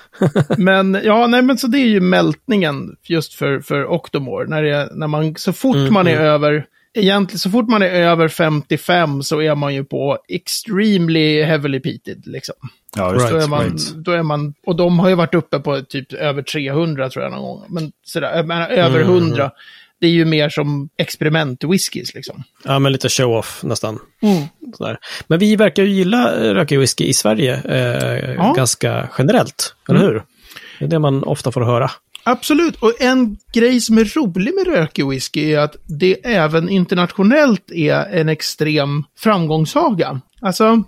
Men 0.58 1.02
ja, 1.04 1.28
nej 1.28 1.42
men 1.42 1.58
så 1.58 1.68
det 1.68 1.78
är 1.78 1.88
ju 1.88 2.00
mältningen 2.00 2.96
just 3.08 3.34
för, 3.34 3.60
för 3.60 3.86
Octomore. 3.92 4.48
När, 4.48 4.64
det, 4.64 4.90
när 4.96 5.08
man, 5.08 5.36
så 5.36 5.54
fort 5.54 5.90
man 5.92 6.08
är 6.08 6.18
över, 6.18 6.66
egentligen 6.94 7.40
så 7.40 7.50
fort 7.50 7.70
man 7.70 7.82
är 7.82 7.88
över 7.90 8.28
55 8.28 9.24
så 9.24 9.42
är 9.42 9.56
man 9.56 9.74
ju 9.76 9.84
på 9.84 10.18
extremely 10.30 11.44
heavily 11.44 11.80
peated 11.80 12.28
liksom. 12.28 12.56
Ja, 12.96 13.14
just 13.14 13.30
Då 13.30 13.38
är, 13.38 13.48
man, 13.48 13.64
Right. 13.64 13.94
då 13.96 14.12
är 14.12 14.24
man, 14.24 14.54
och 14.66 14.76
de 14.76 15.00
har 15.00 15.10
ju 15.10 15.16
varit 15.16 15.36
uppe 15.36 15.60
på 15.60 15.82
typ 15.82 16.14
över 16.14 16.42
300 16.42 17.10
tror 17.10 17.24
jag 17.24 17.32
någon 17.34 17.42
gång. 17.42 17.66
Men 17.70 17.92
sådär, 18.06 18.36
jag 18.36 18.48
menar, 18.48 18.70
över 18.70 19.00
100. 19.02 19.52
Det 20.00 20.08
är 20.08 20.12
ju 20.12 20.26
mer 20.26 20.50
som 20.50 20.90
experiment-whiskys 20.98 22.16
liksom. 22.16 22.44
Ja, 22.64 22.80
men 22.80 22.92
lite 22.92 23.10
show-off 23.10 23.64
nästan. 23.64 24.00
Sådär. 24.78 24.98
Men 25.28 25.40
vi 25.40 25.56
verkar 25.56 25.84
ju 25.84 25.90
gilla 25.90 26.54
rökig 26.54 26.80
whisky 26.80 27.04
i 27.06 27.14
Sverige 27.14 27.62
eh, 27.66 28.34
Ja. 28.36 28.54
ganska 28.58 29.10
generellt, 29.18 29.76
eller 29.90 30.00
hur? 30.00 30.24
Det 30.80 30.86
är 30.86 30.90
det 30.90 31.00
man 31.00 31.24
ofta 31.24 31.52
får 31.52 31.62
höra. 31.62 31.92
Absolut, 32.24 32.76
och 32.76 33.02
en 33.02 33.38
grej 33.54 33.82
som 33.82 33.98
är 33.98 34.06
rolig 34.06 34.54
med 34.56 34.68
rökig 34.76 35.08
whisky 35.08 35.54
är 35.54 35.60
att 35.60 35.76
det 35.86 36.26
även 36.26 36.70
internationellt 36.70 37.72
är 37.72 38.06
en 38.06 38.30
extrem 38.30 39.04
framgångssaga. 39.18 40.22
Alltså, 40.42 40.84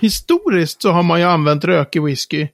historiskt 0.00 0.82
så 0.82 0.90
har 0.90 1.02
man 1.02 1.20
ju 1.20 1.26
använt 1.26 1.64
rökig 1.64 2.02
whisky 2.02 2.48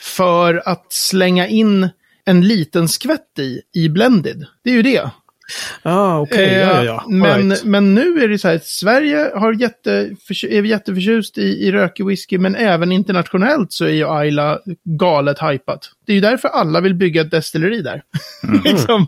för 0.00 0.62
att 0.68 0.92
slänga 0.92 1.48
in 1.48 1.88
en 2.24 2.48
liten 2.48 2.88
skvätt 2.88 3.38
i, 3.38 3.60
i 3.74 3.88
blended. 3.88 4.46
Det 4.64 4.70
är 4.70 4.74
ju 4.74 4.82
det. 4.82 5.10
Ah, 5.82 6.18
okej. 6.18 6.52
ja, 6.52 6.66
ja, 6.68 6.84
ja. 6.84 6.94
Eh, 6.96 7.08
Men, 7.08 7.48
Right. 7.50 7.64
men 7.64 7.94
nu 7.94 8.22
är 8.24 8.28
det 8.28 8.38
så 8.38 8.48
här 8.48 8.54
att 8.56 8.66
Sverige 8.66 9.30
har 9.34 9.52
jätteförs- 9.52 10.44
är 10.50 10.62
jätteförtjust 10.62 11.38
i, 11.38 11.42
i 11.42 11.72
rökig 11.72 12.06
whisky, 12.06 12.38
men 12.38 12.56
även 12.56 12.92
internationellt 12.92 13.72
så 13.72 13.84
är 13.84 13.88
ju 13.90 14.08
Ayla 14.08 14.58
galet 14.84 15.38
hypat. 15.42 15.90
Det 16.06 16.12
är 16.12 16.14
ju 16.14 16.20
därför 16.20 16.48
alla 16.48 16.80
vill 16.80 16.94
bygga 16.94 17.20
ett 17.20 17.30
destilleri 17.30 17.82
där. 17.82 18.02
liksom. 18.64 19.06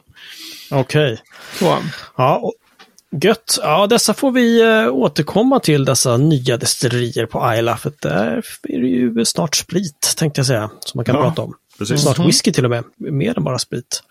Okej. 0.70 1.20
så. 1.59 1.79
Ja, 2.16 2.37
och, 2.38 2.53
gött. 3.22 3.59
Ja, 3.62 3.87
dessa 3.87 4.14
får 4.14 4.33
vi 4.33 4.61
eh, 4.62 4.88
återkomma 4.94 5.61
till, 5.61 5.85
dessa 5.85 6.16
nya 6.16 6.57
destillerier 6.57 7.26
på 7.26 7.55
Isla, 7.59 7.76
för 7.76 7.92
där 8.03 8.42
är 8.68 8.81
det 8.81 8.87
ju 8.88 9.24
snart 9.24 9.57
sprit, 9.57 10.14
tänkte 10.16 10.38
jag 10.38 10.46
säga, 10.46 10.70
som 10.81 10.98
man 10.98 11.05
kan 11.05 11.14
Ja, 11.14 11.22
prata 11.22 11.42
om. 11.42 11.55
precis. 11.79 12.00
Snart 12.03 12.18
whisky 12.18 12.53
till 12.53 12.64
och 12.64 12.70
med, 12.70 12.85
mer 12.96 13.38
än 13.38 13.44
bara 13.44 13.59
sprit. 13.59 14.03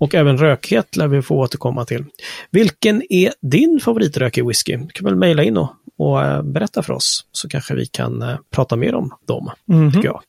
Och 0.00 0.14
även 0.14 0.38
rökhet 0.38 0.96
lär 0.96 1.08
vi 1.08 1.22
få 1.22 1.36
återkomma 1.38 1.84
till. 1.84 2.04
Vilken 2.50 3.02
är 3.12 3.32
din 3.40 3.80
favoritrökig 3.80 4.46
whisky? 4.46 4.76
Du 4.76 4.88
kan 4.88 5.04
väl 5.04 5.16
mejla 5.16 5.42
in 5.42 5.56
och, 5.56 5.70
och 5.98 6.22
eh, 6.24 6.42
berätta 6.42 6.82
för 6.82 6.92
oss, 6.92 7.26
så 7.32 7.48
kanske 7.48 7.74
vi 7.74 7.86
kan 7.86 8.22
eh, 8.22 8.36
prata 8.50 8.76
mer 8.76 8.94
om 8.94 9.10
dem, 9.26 9.50
tycker 9.92 10.08
jag. 10.08 10.22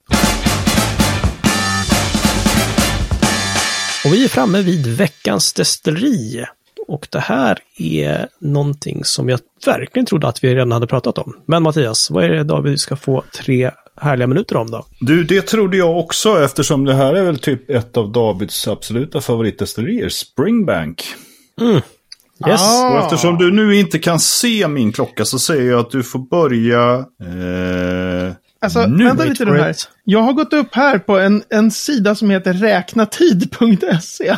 Och 4.05 4.13
vi 4.13 4.23
är 4.23 4.27
framme 4.27 4.61
vid 4.61 4.87
veckans 4.87 5.53
destilleri. 5.53 6.45
Och 6.87 7.07
det 7.11 7.19
här 7.19 7.59
är 7.77 8.27
någonting 8.39 9.03
som 9.03 9.29
jag 9.29 9.39
verkligen 9.65 10.05
trodde 10.05 10.27
att 10.27 10.43
vi 10.43 10.55
redan 10.55 10.71
hade 10.71 10.87
pratat 10.87 11.17
om. 11.17 11.35
Men 11.45 11.63
Mattias, 11.63 12.09
vad 12.11 12.23
är 12.23 12.29
det 12.29 12.43
då 12.43 12.61
vi 12.61 12.77
ska 12.77 12.95
få 12.95 13.23
tre 13.37 13.71
härliga 13.95 14.27
minuter 14.27 14.57
om 14.57 14.71
då? 14.71 14.85
Du, 14.99 15.23
det 15.23 15.41
trodde 15.41 15.77
jag 15.77 15.97
också 15.99 16.43
eftersom 16.43 16.85
det 16.85 16.93
här 16.93 17.13
är 17.13 17.23
väl 17.23 17.39
typ 17.39 17.69
ett 17.69 17.97
av 17.97 18.11
Davids 18.11 18.67
absoluta 18.67 19.21
favoritdestillerier, 19.21 20.09
Springbank. 20.09 21.03
Yes. 22.47 22.61
Ah. 22.61 22.89
Och 22.97 23.03
eftersom 23.03 23.37
du 23.37 23.51
nu 23.51 23.75
inte 23.75 23.99
kan 23.99 24.19
se 24.19 24.67
min 24.67 24.91
klocka 24.91 25.25
så 25.25 25.39
säger 25.39 25.71
jag 25.71 25.79
att 25.79 25.91
du 25.91 26.03
får 26.03 26.19
börja... 26.19 26.93
Eh, 26.97 28.33
Alltså, 28.63 28.85
nu. 28.85 29.03
vänta 29.05 29.23
lite 29.25 29.45
nu 29.45 29.57
här. 29.57 29.75
Jag 30.03 30.19
har 30.19 30.33
gått 30.33 30.53
upp 30.53 30.75
här 30.75 30.99
på 30.99 31.19
en, 31.19 31.43
en 31.49 31.71
sida 31.71 32.15
som 32.15 32.29
heter 32.29 32.53
räknatid.se. 32.53 34.37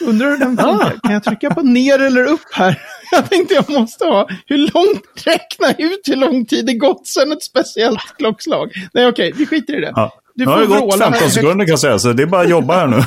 Undrar 0.00 0.30
hur 0.30 0.38
den 0.38 0.56
funkar? 0.56 0.98
Kan 1.02 1.12
jag 1.12 1.24
trycka 1.24 1.50
på 1.54 1.62
ner 1.62 1.98
eller 1.98 2.24
upp 2.26 2.40
här? 2.54 2.82
Jag 3.12 3.30
tänkte 3.30 3.54
jag 3.54 3.70
måste 3.70 4.04
ha, 4.04 4.28
hur 4.46 4.58
långt, 4.58 5.02
räkna 5.26 5.70
ut 5.78 6.00
hur 6.08 6.16
lång 6.16 6.44
tid 6.46 6.66
det 6.66 6.74
gått 6.74 7.06
sedan 7.06 7.32
ett 7.32 7.42
speciellt 7.42 8.16
klockslag. 8.18 8.72
Nej, 8.94 9.06
okej, 9.06 9.32
vi 9.36 9.46
skiter 9.46 9.78
i 9.78 9.80
det. 9.80 9.92
Ja. 9.96 10.12
Du 10.34 10.44
Nu 10.44 10.50
har 10.50 10.60
det 10.60 10.66
får 10.66 10.74
gått 10.74 10.82
vråla 10.82 11.04
15 11.04 11.20
högt. 11.22 11.34
sekunder 11.34 11.64
kan 11.66 11.70
jag 11.70 11.78
säga, 11.78 11.98
så 11.98 12.12
det 12.12 12.22
är 12.22 12.26
bara 12.26 12.40
att 12.42 12.50
jobba 12.50 12.74
här 12.74 12.86
nu. 12.86 12.96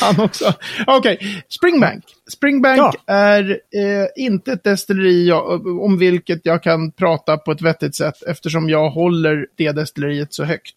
Han 0.00 0.20
också. 0.20 0.54
Okej, 0.86 1.44
Springbank. 1.48 2.04
Springbank 2.32 2.78
Ja. 2.78 2.92
är 3.14 3.50
eh, 3.50 4.24
inte 4.24 4.52
ett 4.52 4.64
destilleri 4.64 5.28
jag, 5.28 5.66
om 5.84 5.98
vilket 5.98 6.40
jag 6.44 6.62
kan 6.62 6.92
prata 6.92 7.36
på 7.36 7.52
ett 7.52 7.62
vettigt 7.62 7.96
sätt 7.96 8.22
eftersom 8.26 8.68
jag 8.70 8.90
håller 8.90 9.46
det 9.58 9.72
destilleriet 9.72 10.34
så 10.34 10.44
högt. 10.44 10.74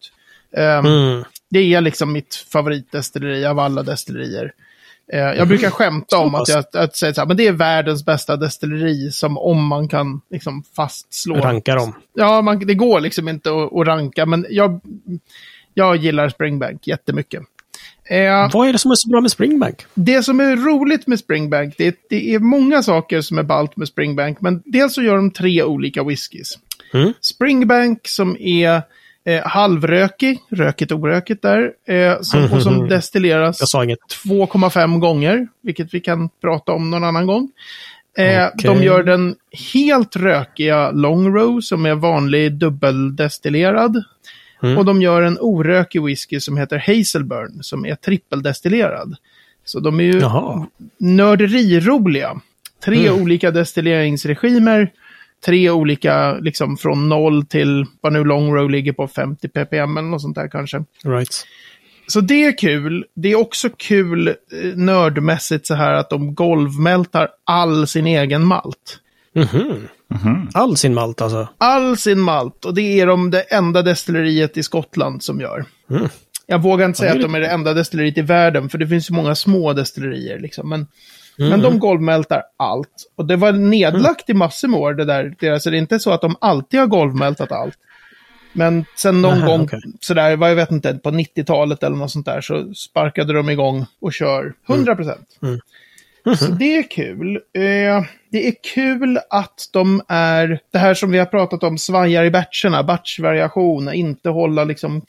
Ehm, 0.56 0.86
Mm. 0.86 1.24
Det 1.50 1.74
är 1.74 1.80
liksom 1.80 2.12
mitt 2.12 2.34
favoritdestilleri 2.34 3.46
av 3.46 3.58
alla 3.58 3.82
destillerier. 3.82 4.52
Eh, 5.12 5.20
jag 5.20 5.48
brukar 5.48 5.70
skämta 5.70 6.18
om 6.18 6.34
att, 6.34 6.48
jag, 6.48 6.64
att 6.72 6.96
säga 6.96 7.14
så 7.14 7.20
här, 7.20 7.28
men 7.28 7.36
det 7.36 7.46
är 7.46 7.52
världens 7.52 8.04
bästa 8.04 8.36
destilleri 8.36 9.10
som 9.10 9.38
om 9.38 9.66
man 9.66 9.88
kan 9.88 10.20
liksom 10.30 10.62
fastslå. 10.76 11.34
Ranka 11.36 11.74
dem. 11.74 11.94
Ja, 12.14 12.42
man, 12.42 12.58
det 12.58 12.74
går 12.74 13.00
liksom 13.00 13.28
inte 13.28 13.50
att, 13.50 13.72
att 13.72 13.86
ranka, 13.86 14.26
men 14.26 14.46
jag, 14.50 14.80
jag 15.74 15.96
gillar 15.96 16.28
Springbank 16.28 16.86
jättemycket. 16.86 17.42
Eh, 18.08 18.50
Vad 18.52 18.68
är 18.68 18.72
det 18.72 18.78
som 18.78 18.90
är 18.90 18.94
så 18.94 19.08
bra 19.08 19.20
med 19.20 19.30
Springbank? 19.30 19.86
Det 19.94 20.22
som 20.22 20.40
är 20.40 20.56
roligt 20.56 21.06
med 21.06 21.18
Springbank, 21.18 21.74
det, 21.78 21.96
det 22.10 22.34
är 22.34 22.38
många 22.38 22.82
saker 22.82 23.20
som 23.20 23.38
är 23.38 23.42
ballt 23.42 23.76
med 23.76 23.88
Springbank, 23.88 24.40
men 24.40 24.62
dels 24.64 24.94
så 24.94 25.02
gör 25.02 25.16
de 25.16 25.30
tre 25.30 25.62
olika 25.62 26.04
whiskys. 26.04 26.58
Mm. 26.94 27.12
Springbank 27.20 28.08
som 28.08 28.36
är 28.40 28.82
eh, 29.26 29.46
halvrökig, 29.46 30.38
rökigt 30.48 30.92
orökigt 30.92 31.42
där, 31.42 31.72
eh, 31.86 32.20
som, 32.20 32.52
och 32.52 32.62
som 32.62 32.88
destilleras 32.88 33.74
2,5 33.74 34.98
gånger, 34.98 35.48
vilket 35.62 35.94
vi 35.94 36.00
kan 36.00 36.28
prata 36.40 36.72
om 36.72 36.90
någon 36.90 37.04
annan 37.04 37.26
gång. 37.26 37.50
Eh, 38.18 38.24
okay. 38.24 38.50
De 38.62 38.82
gör 38.82 39.02
den 39.02 39.36
helt 39.74 40.16
rökiga 40.16 40.90
Long 40.90 41.34
Row 41.36 41.60
som 41.60 41.86
är 41.86 41.94
vanlig 41.94 42.52
dubbeldestillerad. 42.52 44.04
Mm. 44.62 44.78
Och 44.78 44.84
de 44.84 45.02
gör 45.02 45.22
en 45.22 45.38
orökig 45.40 46.02
whisky 46.02 46.40
som 46.40 46.56
heter 46.56 46.78
Hazelburn 46.86 47.62
som 47.62 47.86
är 47.86 47.94
trippeldestillerad. 47.94 49.16
Så 49.64 49.80
de 49.80 50.00
är 50.00 50.04
ju 50.04 50.22
nörderiroliga. 50.98 52.40
Tre 52.84 53.06
mm. 53.08 53.22
olika 53.22 53.50
destilleringsregimer 53.50 54.92
tre 55.44 55.70
olika, 55.70 56.32
liksom 56.32 56.76
från 56.76 57.08
noll 57.08 57.46
till 57.46 57.86
vad 58.00 58.12
nu 58.12 58.24
long 58.24 58.54
row 58.54 58.70
ligger 58.70 58.92
på 58.92 59.08
50 59.08 59.48
ppm 59.48 59.96
eller 59.96 60.08
något 60.08 60.22
sånt 60.22 60.34
där 60.36 60.48
kanske. 60.48 60.84
Right. 61.04 61.46
Så 62.06 62.20
det 62.20 62.44
är 62.44 62.58
kul. 62.58 63.04
Det 63.14 63.32
är 63.32 63.36
också 63.36 63.68
kul 63.76 64.28
eh, 64.28 64.34
nördmässigt 64.76 65.66
så 65.66 65.74
här 65.74 65.92
att 65.92 66.10
de 66.10 66.34
golvmältar 66.34 67.28
all 67.44 67.86
sin 67.86 68.06
egen 68.06 68.44
malt. 68.44 68.98
Mm 69.34 69.48
-hmm. 69.48 69.88
Mm 70.10 70.22
-hmm. 70.22 70.50
All 70.54 70.76
sin 70.76 70.94
malt 70.94 71.20
alltså? 71.20 71.48
All 71.58 71.96
sin 71.96 72.20
malt. 72.20 72.64
Och 72.64 72.74
det 72.74 73.00
är 73.00 73.06
de 73.06 73.30
det 73.30 73.40
enda 73.40 73.82
destilleriet 73.82 74.56
i 74.56 74.62
Skottland 74.62 75.22
som 75.22 75.40
gör. 75.40 75.64
Mm. 75.90 76.08
Jag 76.46 76.62
vågar 76.62 76.86
inte 76.86 76.98
säga 76.98 77.12
att 77.12 77.20
de 77.20 77.34
är 77.34 77.40
det 77.40 77.48
enda 77.48 77.74
destilleriet 77.74 78.18
i 78.18 78.22
världen, 78.22 78.68
för 78.68 78.78
det 78.78 78.88
finns 78.88 79.10
ju 79.10 79.14
många 79.14 79.34
små 79.34 79.72
destillerier. 79.72 80.38
Liksom. 80.38 80.68
Men 80.68 80.86
Mm. 81.38 81.50
Men 81.50 81.62
de 81.62 81.78
golvmältar 81.78 82.42
allt. 82.56 83.12
Och 83.16 83.26
det 83.26 83.36
var 83.36 83.52
nedlagt 83.52 84.28
mm. 84.28 84.36
i 84.36 84.38
massor 84.38 84.68
med 84.68 84.80
år 84.80 84.94
det 84.94 85.04
där. 85.04 85.34
Deras, 85.40 85.62
så 85.62 85.70
det 85.70 85.76
är 85.76 85.78
inte 85.78 85.98
så 85.98 86.10
att 86.10 86.20
de 86.20 86.36
alltid 86.40 86.80
har 86.80 86.86
golvmältat 86.86 87.52
allt. 87.52 87.78
Men 88.52 88.84
sen 88.96 89.22
någon 89.22 89.38
Aha, 89.38 89.46
gång, 89.46 89.60
okay. 89.60 89.80
sådär, 90.00 90.30
jag 90.30 90.54
vet 90.54 90.70
inte, 90.70 90.94
på 90.94 91.10
90-talet 91.10 91.82
eller 91.82 91.96
något 91.96 92.10
sånt 92.10 92.26
där, 92.26 92.40
så 92.40 92.74
sparkade 92.74 93.32
de 93.32 93.50
igång 93.50 93.86
och 94.00 94.12
kör 94.12 94.54
100 94.68 94.96
procent. 94.96 95.38
Mm. 95.42 95.52
Mm. 95.52 95.60
Så 96.34 96.46
det 96.46 96.76
är 96.76 96.90
kul. 96.90 97.36
Eh, 97.36 98.04
det 98.30 98.48
är 98.48 98.54
kul 98.74 99.18
att 99.30 99.68
de 99.72 100.02
är, 100.08 100.60
det 100.72 100.78
här 100.78 100.94
som 100.94 101.10
vi 101.10 101.18
har 101.18 101.26
pratat 101.26 101.62
om, 101.62 101.78
svajar 101.78 102.24
i 102.24 102.30
batcherna, 102.30 102.82
batchvariation, 102.82 103.92
inte 103.92 104.28
hålla 104.28 104.64
liksom, 104.64 105.02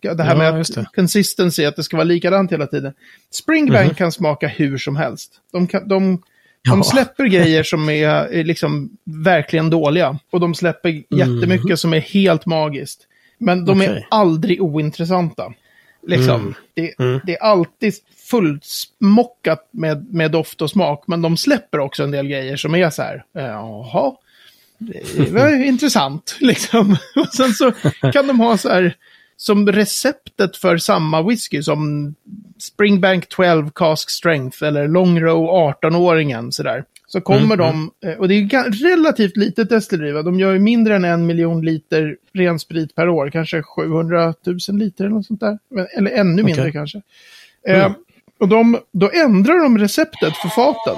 det 0.00 0.22
här 0.22 0.44
ja, 0.44 0.52
med 0.52 0.60
att, 0.60 0.94
consistency, 0.94 1.64
att 1.64 1.76
det 1.76 1.82
ska 1.82 1.96
vara 1.96 2.04
likadant 2.04 2.52
hela 2.52 2.66
tiden. 2.66 2.92
Springbank 3.30 3.80
mm 3.80 3.94
-hmm. 3.94 3.98
kan 3.98 4.12
smaka 4.12 4.48
hur 4.48 4.78
som 4.78 4.96
helst. 4.96 5.32
De, 5.52 5.66
kan, 5.66 5.88
de, 5.88 6.22
ja. 6.62 6.70
de 6.70 6.84
släpper 6.84 7.24
grejer 7.24 7.62
som 7.62 7.88
är, 7.88 8.08
är 8.08 8.44
liksom 8.44 8.90
verkligen 9.04 9.70
dåliga. 9.70 10.18
Och 10.30 10.40
de 10.40 10.54
släpper 10.54 10.88
mm. 10.88 11.04
jättemycket 11.10 11.78
som 11.78 11.94
är 11.94 12.00
helt 12.00 12.46
magiskt. 12.46 13.00
Men 13.38 13.64
de 13.64 13.80
okay. 13.80 13.88
är 13.88 14.06
aldrig 14.10 14.62
ointressanta. 14.62 15.52
Liksom. 16.06 16.40
Mm. 16.40 16.54
Det, 16.74 16.98
mm. 16.98 17.20
det, 17.24 17.36
är 17.36 17.42
alltid 17.42 17.94
fullsmockat 18.30 19.68
med, 19.70 20.14
med 20.14 20.30
doft 20.30 20.62
och 20.62 20.70
smak, 20.70 21.04
men 21.06 21.22
de 21.22 21.36
släpper 21.36 21.78
också 21.78 22.02
en 22.02 22.10
del 22.10 22.26
grejer 22.28 22.56
som 22.56 22.74
är 22.74 22.90
så 22.90 23.02
här, 23.02 23.24
jaha, 23.32 24.12
det 24.78 25.32
var 25.32 25.64
intressant 25.64 26.36
liksom. 26.40 26.92
Och 27.16 27.28
sen 27.28 27.52
så 27.52 27.72
kan 28.12 28.26
de 28.26 28.40
ha 28.40 28.58
så 28.58 28.68
här, 28.68 28.94
som 29.36 29.72
receptet 29.72 30.56
för 30.56 30.78
samma 30.78 31.22
whisky 31.22 31.62
som 31.62 32.14
Springbank 32.58 33.28
12 33.28 33.70
Cask 33.70 34.10
Strength 34.10 34.64
eller 34.64 34.88
Long 34.88 35.20
Row 35.20 35.72
18-åringen 35.82 36.50
sådär. 36.50 36.84
Så 37.10 37.20
kommer 37.20 37.54
mm, 37.54 37.58
de. 37.58 37.90
Eh, 38.08 38.18
och 38.18 38.28
det 38.28 38.34
är 38.34 38.90
relativt 38.90 39.36
litet 39.36 39.68
destilleri, 39.68 40.22
de 40.22 40.40
gör 40.40 40.52
ju 40.52 40.58
mindre 40.58 40.96
än 40.96 41.04
en 41.04 41.26
miljon 41.26 41.64
liter 41.64 42.16
ren 42.32 42.58
sprit 42.58 42.94
per 42.94 43.08
år, 43.08 43.30
kanske 43.30 43.62
700 43.62 44.34
000 44.46 44.78
liter 44.78 45.04
eller 45.04 45.14
något 45.14 45.26
sånt 45.26 45.40
där. 45.40 45.58
Eller 45.96 46.10
ännu 46.10 46.42
mindre 46.42 46.62
okay. 46.62 46.72
kanske. 46.72 47.02
Mm. 47.68 47.80
Eh, 47.80 47.92
och 48.38 48.48
de, 48.48 48.78
då 48.92 49.10
ändrar 49.10 49.62
de 49.62 49.78
receptet 49.78 50.36
för 50.36 50.48
faten. 50.48 50.96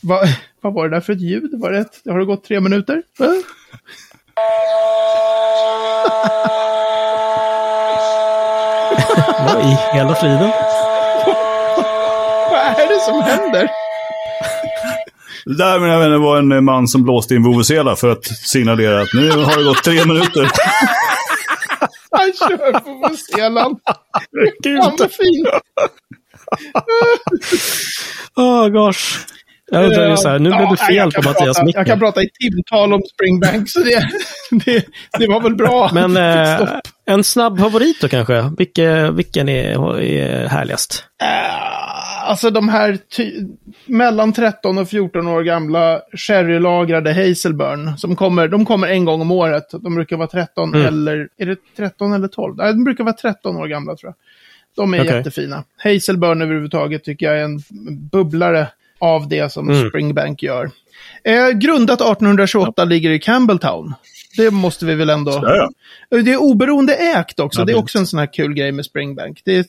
Va, 0.00 0.20
vad 0.60 0.74
var 0.74 0.88
det 0.88 0.96
där 0.96 1.00
för 1.00 1.12
ett 1.12 1.20
ljud? 1.20 1.50
Var 1.52 1.72
det 1.72 1.78
ett, 1.78 2.00
har 2.04 2.18
det 2.18 2.24
gått 2.24 2.44
tre 2.44 2.60
minuter? 2.60 3.02
Vad 9.46 9.64
i 9.64 9.76
hela 9.96 10.14
friden? 10.14 10.40
vad 12.50 12.60
är 12.60 12.88
det 12.88 13.00
som 13.00 13.22
händer? 13.22 13.87
Det 15.44 15.58
där 15.58 15.80
mina 15.80 15.98
vänner 15.98 16.18
var 16.18 16.38
en 16.38 16.64
man 16.64 16.88
som 16.88 17.02
blåste 17.02 17.34
in 17.34 17.42
vuvuzela 17.42 17.96
för 17.96 18.08
att 18.08 18.24
signalera 18.24 19.02
att 19.02 19.14
nu 19.14 19.30
har 19.30 19.58
det 19.58 19.64
gått 19.64 19.84
tre 19.84 20.04
minuter. 20.04 20.50
Han 22.10 22.32
kör 22.32 22.80
på 22.80 22.92
vuvuzelan. 22.92 23.76
Gud 24.62 24.78
vad 24.78 24.98
fint. 25.12 25.48
Åh, 28.36 28.64
oh, 28.66 28.68
gosh. 28.68 29.18
Jag 29.70 29.84
undrar 29.84 30.16
så 30.16 30.28
här, 30.28 30.38
nu 30.38 30.50
blev 30.50 30.68
det 30.70 30.76
fel 30.76 31.10
på 31.12 31.22
Mattias 31.22 31.62
mick. 31.62 31.76
Jag 31.76 31.86
kan 31.86 31.98
prata 31.98 32.22
i 32.22 32.28
timtal 32.30 32.92
om 32.92 33.02
Springbank, 33.14 33.70
så 33.70 33.80
det, 33.80 34.08
det, 34.64 34.84
det 35.18 35.26
var 35.26 35.40
väl 35.40 35.54
bra. 35.54 35.90
Men 35.92 36.16
eh, 36.16 36.68
en 37.06 37.24
snabb 37.24 37.58
favorit 37.58 38.00
då 38.00 38.08
kanske? 38.08 38.50
Vilke, 38.58 39.10
vilken 39.10 39.48
är, 39.48 40.00
är 40.00 40.48
härligast? 40.48 41.04
Alltså 42.28 42.50
de 42.50 42.68
här 42.68 42.98
mellan 43.86 44.32
13 44.32 44.78
och 44.78 44.88
14 44.88 45.28
år 45.28 45.42
gamla 45.42 46.00
sherrylagrade 46.12 47.12
Hazelburn. 47.12 47.98
Som 47.98 48.16
kommer, 48.16 48.48
de 48.48 48.64
kommer 48.66 48.88
en 48.88 49.04
gång 49.04 49.20
om 49.20 49.30
året. 49.30 49.64
De 49.70 49.94
brukar 49.94 50.16
vara 50.16 50.28
13 50.28 50.74
mm. 50.74 50.86
eller, 50.86 51.28
är 51.36 51.46
det 51.46 51.56
13 51.76 52.12
eller 52.12 52.28
12? 52.28 52.56
Nej, 52.56 52.72
de 52.72 52.84
brukar 52.84 53.04
vara 53.04 53.14
13 53.14 53.56
år 53.56 53.66
gamla 53.66 53.96
tror 53.96 54.08
jag. 54.08 54.14
De 54.76 54.94
är 54.94 55.00
okay. 55.00 55.16
jättefina. 55.16 55.64
Hazelburn 55.76 56.42
överhuvudtaget 56.42 57.04
tycker 57.04 57.26
jag 57.26 57.38
är 57.38 57.44
en 57.44 57.60
bubblare 58.12 58.68
av 58.98 59.28
det 59.28 59.52
som 59.52 59.70
mm. 59.70 59.88
Springbank 59.88 60.42
gör. 60.42 60.70
Eh, 61.24 61.48
grundat 61.48 62.00
1828 62.00 62.72
ja. 62.76 62.84
ligger 62.84 63.10
i 63.10 63.18
Campbelltown. 63.18 63.94
Det 64.38 64.50
måste 64.50 64.86
vi 64.86 64.94
väl 64.94 65.10
ändå... 65.10 65.30
Ja, 65.30 65.70
ja. 66.10 66.22
Det 66.22 66.32
är 66.32 66.36
oberoende 66.36 66.94
ägt 66.94 67.40
också. 67.40 67.64
det 67.64 67.72
är 67.72 67.78
också 67.78 67.98
en 67.98 68.06
sån 68.06 68.18
här 68.18 68.32
kul 68.32 68.54
grej 68.54 68.72
med 68.72 68.84
Springbank. 68.84 69.42
Det 69.44 69.56
är 69.56 69.64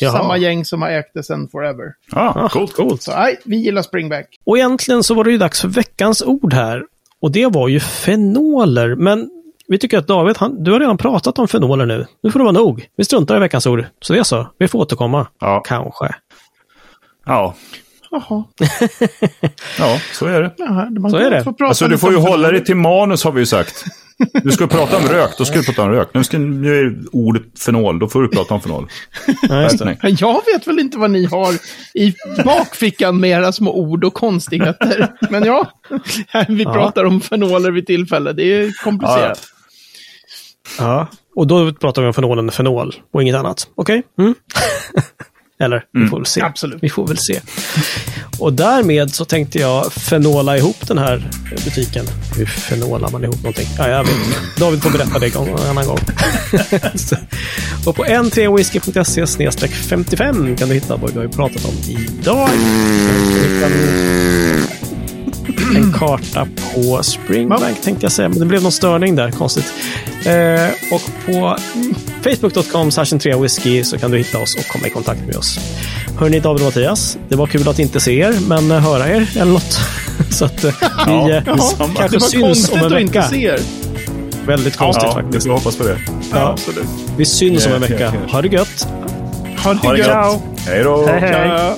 Jaha. 0.00 0.12
samma 0.12 0.36
gäng 0.36 0.64
som 0.64 0.82
har 0.82 0.90
ägt 0.90 1.14
det 1.14 1.22
sedan 1.22 1.48
forever. 1.52 1.84
Ah, 2.12 2.48
coolt, 2.48 2.74
coolt. 2.76 3.02
Så 3.02 3.10
nej, 3.10 3.36
vi 3.44 3.56
gillar 3.56 3.82
Springbank. 3.82 4.26
Och 4.44 4.56
egentligen 4.58 5.02
så 5.02 5.14
var 5.14 5.24
det 5.24 5.30
ju 5.30 5.38
dags 5.38 5.60
för 5.60 5.68
veckans 5.68 6.22
ord 6.22 6.52
här. 6.52 6.82
Och 7.20 7.30
det 7.32 7.46
var 7.46 7.68
ju 7.68 7.80
fenoler. 7.80 8.94
Men 8.96 9.30
vi 9.68 9.78
tycker 9.78 9.98
att 9.98 10.06
David, 10.06 10.36
han, 10.38 10.64
du 10.64 10.72
har 10.72 10.80
redan 10.80 10.98
pratat 10.98 11.38
om 11.38 11.48
fenoler 11.48 11.86
nu. 11.86 12.06
Nu 12.22 12.30
får 12.30 12.38
det 12.38 12.44
vara 12.44 12.52
nog. 12.52 12.86
Vi 12.96 13.04
struntar 13.04 13.36
i 13.36 13.40
veckans 13.40 13.66
ord. 13.66 13.86
Så 14.00 14.12
det 14.12 14.18
är 14.18 14.22
så. 14.22 14.46
Vi 14.58 14.68
får 14.68 14.78
återkomma. 14.78 15.26
Ja. 15.40 15.62
Kanske. 15.64 16.14
Ja. 17.26 17.54
Jaha. 18.10 18.44
ja, 19.78 19.98
så 20.12 20.26
är 20.26 20.42
det. 20.42 20.54
Jaha, 20.56 21.10
så 21.10 21.16
är 21.16 21.30
det. 21.30 21.66
Alltså 21.66 21.88
du 21.88 21.98
får 21.98 22.10
ju 22.10 22.16
hålla 22.16 22.50
dig 22.50 22.64
till 22.64 22.76
manus 22.76 23.24
har 23.24 23.32
vi 23.32 23.40
ju 23.40 23.46
sagt. 23.46 23.84
Du 24.42 24.50
ska 24.50 24.66
prata 24.66 24.96
om 24.96 25.02
rök, 25.02 25.38
då 25.38 25.44
ska 25.44 25.58
du 25.58 25.64
prata 25.64 25.82
om 25.82 25.90
rök. 25.90 26.08
Nu, 26.14 26.24
ska, 26.24 26.38
nu 26.38 26.78
är 26.78 26.96
ordet 27.12 27.42
fenol, 27.58 27.98
då 27.98 28.08
får 28.08 28.22
du 28.22 28.28
prata 28.28 28.54
om 28.54 28.60
fenol. 28.60 28.88
Ja, 29.42 29.70
jag 30.02 30.42
vet 30.52 30.66
väl 30.66 30.78
inte 30.78 30.98
vad 30.98 31.10
ni 31.10 31.24
har 31.24 31.54
i 31.94 32.14
bakfickan 32.44 33.20
med 33.20 33.30
era 33.30 33.52
små 33.52 33.74
ord 33.74 34.04
och 34.04 34.14
konstigheter. 34.14 35.12
Men 35.30 35.44
ja, 35.44 35.70
vi 36.48 36.64
pratar 36.64 37.02
ja. 37.02 37.08
om 37.08 37.20
fenoler 37.20 37.70
vid 37.70 37.86
tillfälle. 37.86 38.32
Det 38.32 38.42
är 38.42 38.72
komplicerat. 38.84 39.42
Ja, 40.78 40.84
ja. 40.84 41.08
och 41.36 41.46
då 41.46 41.72
pratar 41.72 42.02
vi 42.02 42.08
om 42.08 42.14
fenolen 42.14 42.50
fenol 42.50 42.94
och 43.12 43.22
inget 43.22 43.36
annat. 43.36 43.68
Okej? 43.74 44.02
Okay? 44.16 44.24
Mm. 44.24 44.34
Eller, 45.60 45.76
mm. 45.76 46.04
vi 46.04 46.10
får 46.10 46.16
väl 46.16 46.26
se. 46.26 46.40
Absolut. 46.40 46.78
Vi 46.82 46.90
får 46.90 47.06
väl 47.06 47.18
se. 47.18 47.40
Och 48.38 48.52
därmed 48.52 49.14
så 49.14 49.24
tänkte 49.24 49.58
jag 49.58 49.92
fenola 49.92 50.56
ihop 50.56 50.88
den 50.88 50.98
här 50.98 51.30
butiken. 51.64 52.06
Hur 52.36 52.46
fenolar 52.46 53.10
man 53.10 53.24
ihop 53.24 53.36
någonting? 53.42 53.66
Ja, 53.78 53.88
jag 53.88 54.04
vet. 54.04 54.14
David 54.58 54.82
får 54.82 54.90
berätta 54.90 55.18
det 55.18 55.34
en 55.34 55.70
annan 55.70 55.86
gång. 55.86 55.98
och 57.86 57.96
på 57.96 58.04
n3whisky.se 58.04 59.26
55 59.88 60.56
kan 60.56 60.68
du 60.68 60.74
hitta 60.74 60.96
vad 60.96 61.10
vi 61.10 61.18
har 61.18 61.28
pratat 61.28 61.64
om 61.64 61.74
idag. 61.88 62.48
En 65.76 65.92
karta 65.92 66.46
på 66.74 67.02
Springbank 67.02 67.82
tänkte 67.82 68.04
jag 68.04 68.12
säga, 68.12 68.28
men 68.28 68.38
det 68.38 68.46
blev 68.46 68.62
någon 68.62 68.72
störning 68.72 69.16
där, 69.16 69.30
konstigt. 69.30 69.72
Eh, 70.24 70.94
och 70.94 71.02
på 71.26 71.56
Facebook.com 72.24 72.90
whisky 73.42 73.84
så 73.84 73.98
kan 73.98 74.10
du 74.10 74.18
hitta 74.18 74.38
oss 74.38 74.54
och 74.56 74.66
komma 74.68 74.86
i 74.86 74.90
kontakt 74.90 75.20
med 75.26 75.36
oss. 75.36 75.58
Hörni 76.18 76.40
David 76.40 76.60
och 76.62 76.66
Mattias, 76.66 77.18
det 77.28 77.36
var 77.36 77.46
kul 77.46 77.68
att 77.68 77.78
inte 77.78 78.00
se 78.00 78.18
er, 78.18 78.34
men 78.48 78.70
höra 78.70 79.08
er 79.08 79.30
eller 79.36 79.52
något. 79.52 79.80
så 80.30 80.44
att 80.44 80.64
vi 80.64 80.72
Ja, 81.06 81.30
eh, 81.30 81.44
detsamma. 81.44 81.94
kanske 81.96 82.16
Det 82.16 82.18
var 82.22 82.28
syns 82.28 82.70
om 82.72 82.78
en 82.78 82.84
att 82.94 83.00
inte 83.00 83.18
vecka. 83.18 83.28
se 83.30 83.44
er. 83.46 83.60
Väldigt 84.46 84.76
konstigt 84.76 85.04
Ja, 85.06 85.16
vi 85.16 85.22
faktiskt. 85.22 85.46
får 85.46 85.52
hoppas 85.54 85.76
på 85.76 85.84
det. 85.84 85.98
Ja. 86.32 86.48
absolut. 86.52 86.86
Vi 87.16 87.24
syns 87.24 87.66
om 87.66 87.72
en 87.72 87.82
Ja, 87.82 87.88
vecka. 87.88 88.04
ja, 88.04 88.12
ja. 88.26 88.32
Ha 88.32 88.42
det 88.42 88.48
gött! 88.48 88.88
Ha 89.64 89.74
det 89.74 89.78
Ha 89.80 89.92
det 89.92 89.98
gött. 89.98 90.06
gött. 90.08 90.40
Hej 90.66 90.84
då! 90.84 91.06
Hej, 91.06 91.20
hej. 91.20 91.32
Tja. 91.32 91.74